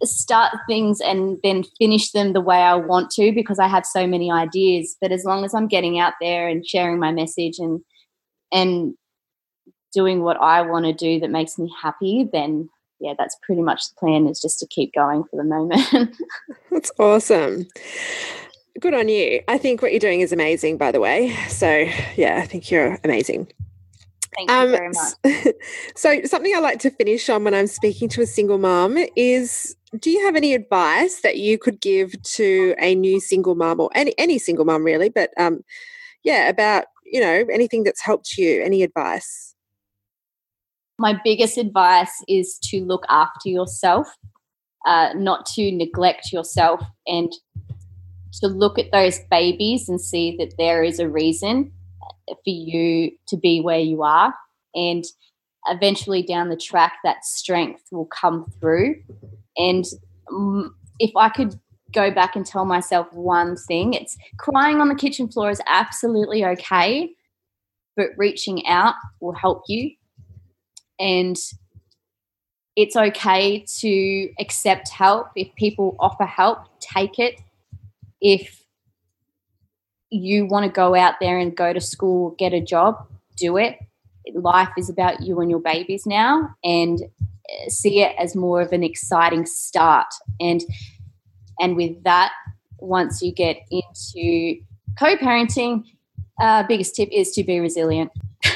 [0.03, 4.05] start things and then finish them the way I want to because I have so
[4.05, 4.95] many ideas.
[5.01, 7.81] But as long as I'm getting out there and sharing my message and
[8.51, 8.93] and
[9.93, 12.69] doing what I want to do that makes me happy, then
[12.99, 16.15] yeah, that's pretty much the plan is just to keep going for the moment.
[16.71, 17.67] that's awesome.
[18.79, 19.41] Good on you.
[19.47, 21.35] I think what you're doing is amazing, by the way.
[21.47, 23.51] So, yeah, I think you're amazing.
[24.35, 25.55] Thank um, you very much.
[25.95, 29.75] so, something I like to finish on when I'm speaking to a single mom is
[29.99, 33.89] do you have any advice that you could give to a new single mom or
[33.95, 35.61] any, any single mom really, but um,
[36.23, 39.55] yeah, about, you know, anything that's helped you, any advice?
[40.99, 44.07] My biggest advice is to look after yourself,
[44.85, 47.31] uh, not to neglect yourself and
[48.33, 51.71] to look at those babies and see that there is a reason
[52.27, 54.33] for you to be where you are.
[54.75, 55.05] And
[55.67, 58.95] eventually down the track, that strength will come through.
[59.57, 59.85] And
[60.29, 61.59] mm, if I could
[61.93, 66.45] go back and tell myself one thing, it's crying on the kitchen floor is absolutely
[66.45, 67.09] okay,
[67.95, 69.91] but reaching out will help you.
[70.99, 71.37] And
[72.75, 75.29] it's okay to accept help.
[75.35, 77.41] If people offer help, take it.
[78.21, 78.63] If
[80.09, 83.77] you want to go out there and go to school, get a job, do it.
[84.33, 86.99] Life is about you and your babies now, and
[87.69, 90.07] see it as more of an exciting start.
[90.39, 90.61] And
[91.59, 92.31] and with that,
[92.79, 94.59] once you get into
[94.99, 95.83] co-parenting,
[96.39, 98.11] uh, biggest tip is to be resilient.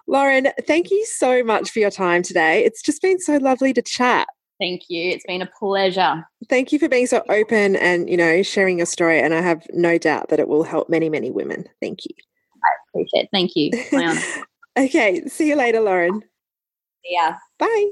[0.07, 2.63] Lauren, thank you so much for your time today.
[2.63, 4.27] It's just been so lovely to chat.
[4.59, 5.11] Thank you.
[5.11, 6.27] It's been a pleasure.
[6.49, 9.19] Thank you for being so open and, you know, sharing your story.
[9.19, 11.65] And I have no doubt that it will help many, many women.
[11.81, 12.15] Thank you.
[12.63, 13.29] I appreciate it.
[13.31, 13.71] Thank you.
[14.77, 15.27] okay.
[15.27, 16.21] See you later, Lauren.
[17.03, 17.37] Yeah.
[17.59, 17.91] Bye.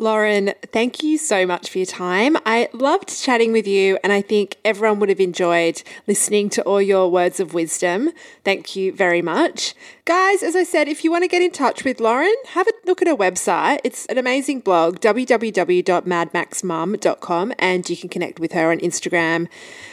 [0.00, 2.36] Lauren, thank you so much for your time.
[2.46, 6.80] I loved chatting with you, and I think everyone would have enjoyed listening to all
[6.80, 8.12] your words of wisdom.
[8.44, 9.74] Thank you very much.
[10.04, 12.72] Guys, as I said, if you want to get in touch with Lauren, have a
[12.86, 13.80] look at her website.
[13.82, 19.48] It's an amazing blog, www.madmaxmum.com, and you can connect with her on Instagram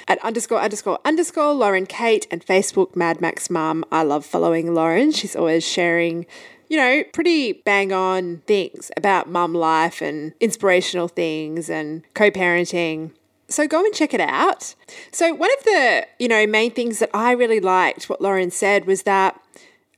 [0.07, 3.83] at underscore underscore underscore Lauren Kate and Facebook Mad Max Mum.
[3.91, 5.11] I love following Lauren.
[5.11, 6.27] She's always sharing
[6.69, 13.11] you know, pretty bang on things about mum life and inspirational things and co parenting.
[13.47, 14.75] So go and check it out.
[15.11, 18.85] So, one of the, you know, main things that I really liked what Lauren said
[18.85, 19.39] was that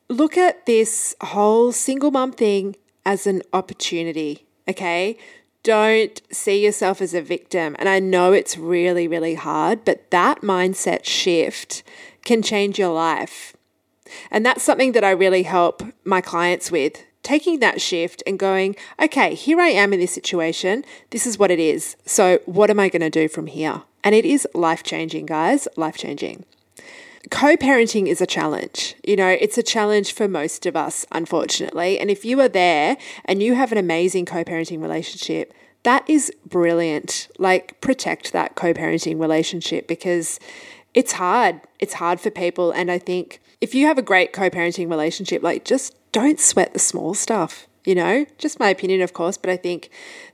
[0.09, 5.17] look at this whole single mum thing as an opportunity, okay?
[5.63, 7.75] Don't see yourself as a victim.
[7.79, 11.83] And I know it's really, really hard, but that mindset shift
[12.23, 13.56] can change your life.
[14.31, 18.73] And that's something that I really help my clients with taking that shift and going,
[19.01, 20.85] okay, here I am in this situation.
[21.09, 21.97] This is what it is.
[22.05, 23.83] So, what am I going to do from here?
[24.03, 26.45] And it is life changing, guys, life changing.
[27.29, 28.95] Co parenting is a challenge.
[29.05, 31.99] You know, it's a challenge for most of us, unfortunately.
[31.99, 32.95] And if you are there
[33.25, 35.53] and you have an amazing co parenting relationship,
[35.83, 37.27] that is brilliant.
[37.37, 40.39] Like, protect that co parenting relationship because
[40.93, 41.59] it's hard.
[41.79, 42.71] It's hard for people.
[42.71, 46.73] And I think if you have a great co parenting relationship, like just don't sweat
[46.73, 48.25] the small stuff, you know?
[48.37, 49.89] Just my opinion, of course, but I think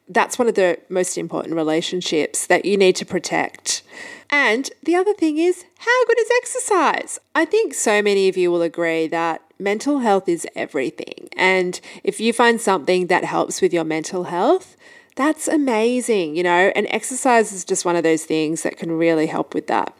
[0.07, 3.84] that's one of the most important relationships that you need to protect.
[4.30, 7.19] And the other thing is, how good is exercise?
[7.34, 11.30] I think so many of you will agree that mental health is everything.
[11.38, 14.76] And if you find something that helps with your mental health,
[15.15, 19.28] that's amazing, you know, and exercise is just one of those things that can really
[19.28, 19.95] help with that.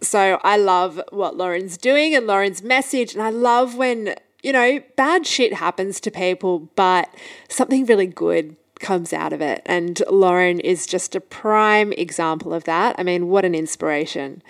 [0.00, 3.14] So I love what Lauren's doing and Lauren's message.
[3.14, 7.08] And I love when, you know, bad shit happens to people, but
[7.48, 9.62] something really good comes out of it.
[9.66, 12.94] And Lauren is just a prime example of that.
[12.98, 14.42] I mean, what an inspiration.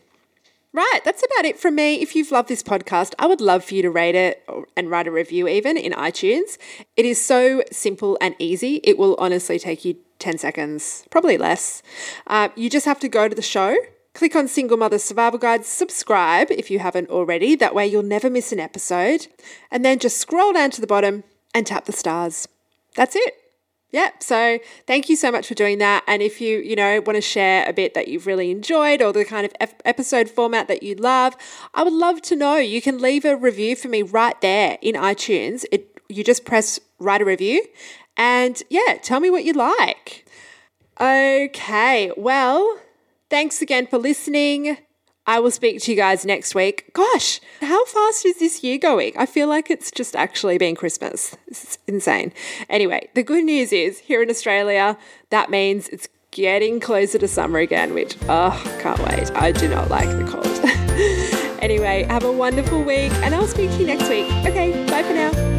[0.75, 2.03] Right, that's about it from me.
[2.03, 4.47] If you've loved this podcast, I would love for you to rate it
[4.77, 6.59] and write a review even in iTunes.
[6.99, 8.83] It is so simple and easy.
[8.85, 11.83] It will honestly take you 10 seconds, probably less.
[12.27, 13.75] Uh, you just have to go to the show
[14.19, 17.55] Click on Single Mother Survival Guide, subscribe if you haven't already.
[17.55, 19.29] That way you'll never miss an episode.
[19.71, 21.23] And then just scroll down to the bottom
[21.55, 22.49] and tap the stars.
[22.97, 23.35] That's it.
[23.93, 24.25] Yep.
[24.25, 24.59] So
[24.89, 26.03] thank you so much for doing that.
[26.09, 29.13] And if you, you know, want to share a bit that you've really enjoyed or
[29.13, 29.53] the kind of
[29.85, 31.37] episode format that you love,
[31.73, 32.57] I would love to know.
[32.57, 35.65] You can leave a review for me right there in iTunes.
[35.71, 37.65] It you just press write a review
[38.17, 40.27] and yeah, tell me what you like.
[41.01, 42.11] Okay.
[42.17, 42.81] Well,
[43.31, 44.79] Thanks again for listening.
[45.27, 46.91] I will speak to you guys next week.
[46.95, 49.13] Gosh, how fast is this year going?
[49.19, 51.37] I feel like it's just actually been Christmas.
[51.47, 52.33] It's insane.
[52.71, 54.97] Anyway, the good news is here in Australia,
[55.29, 59.31] that means it's getting closer to summer again, which, oh, can't wait.
[59.33, 61.59] I do not like the cold.
[61.63, 64.27] anyway, have a wonderful week and I'll speak to you next week.
[64.47, 65.58] Okay, bye for now.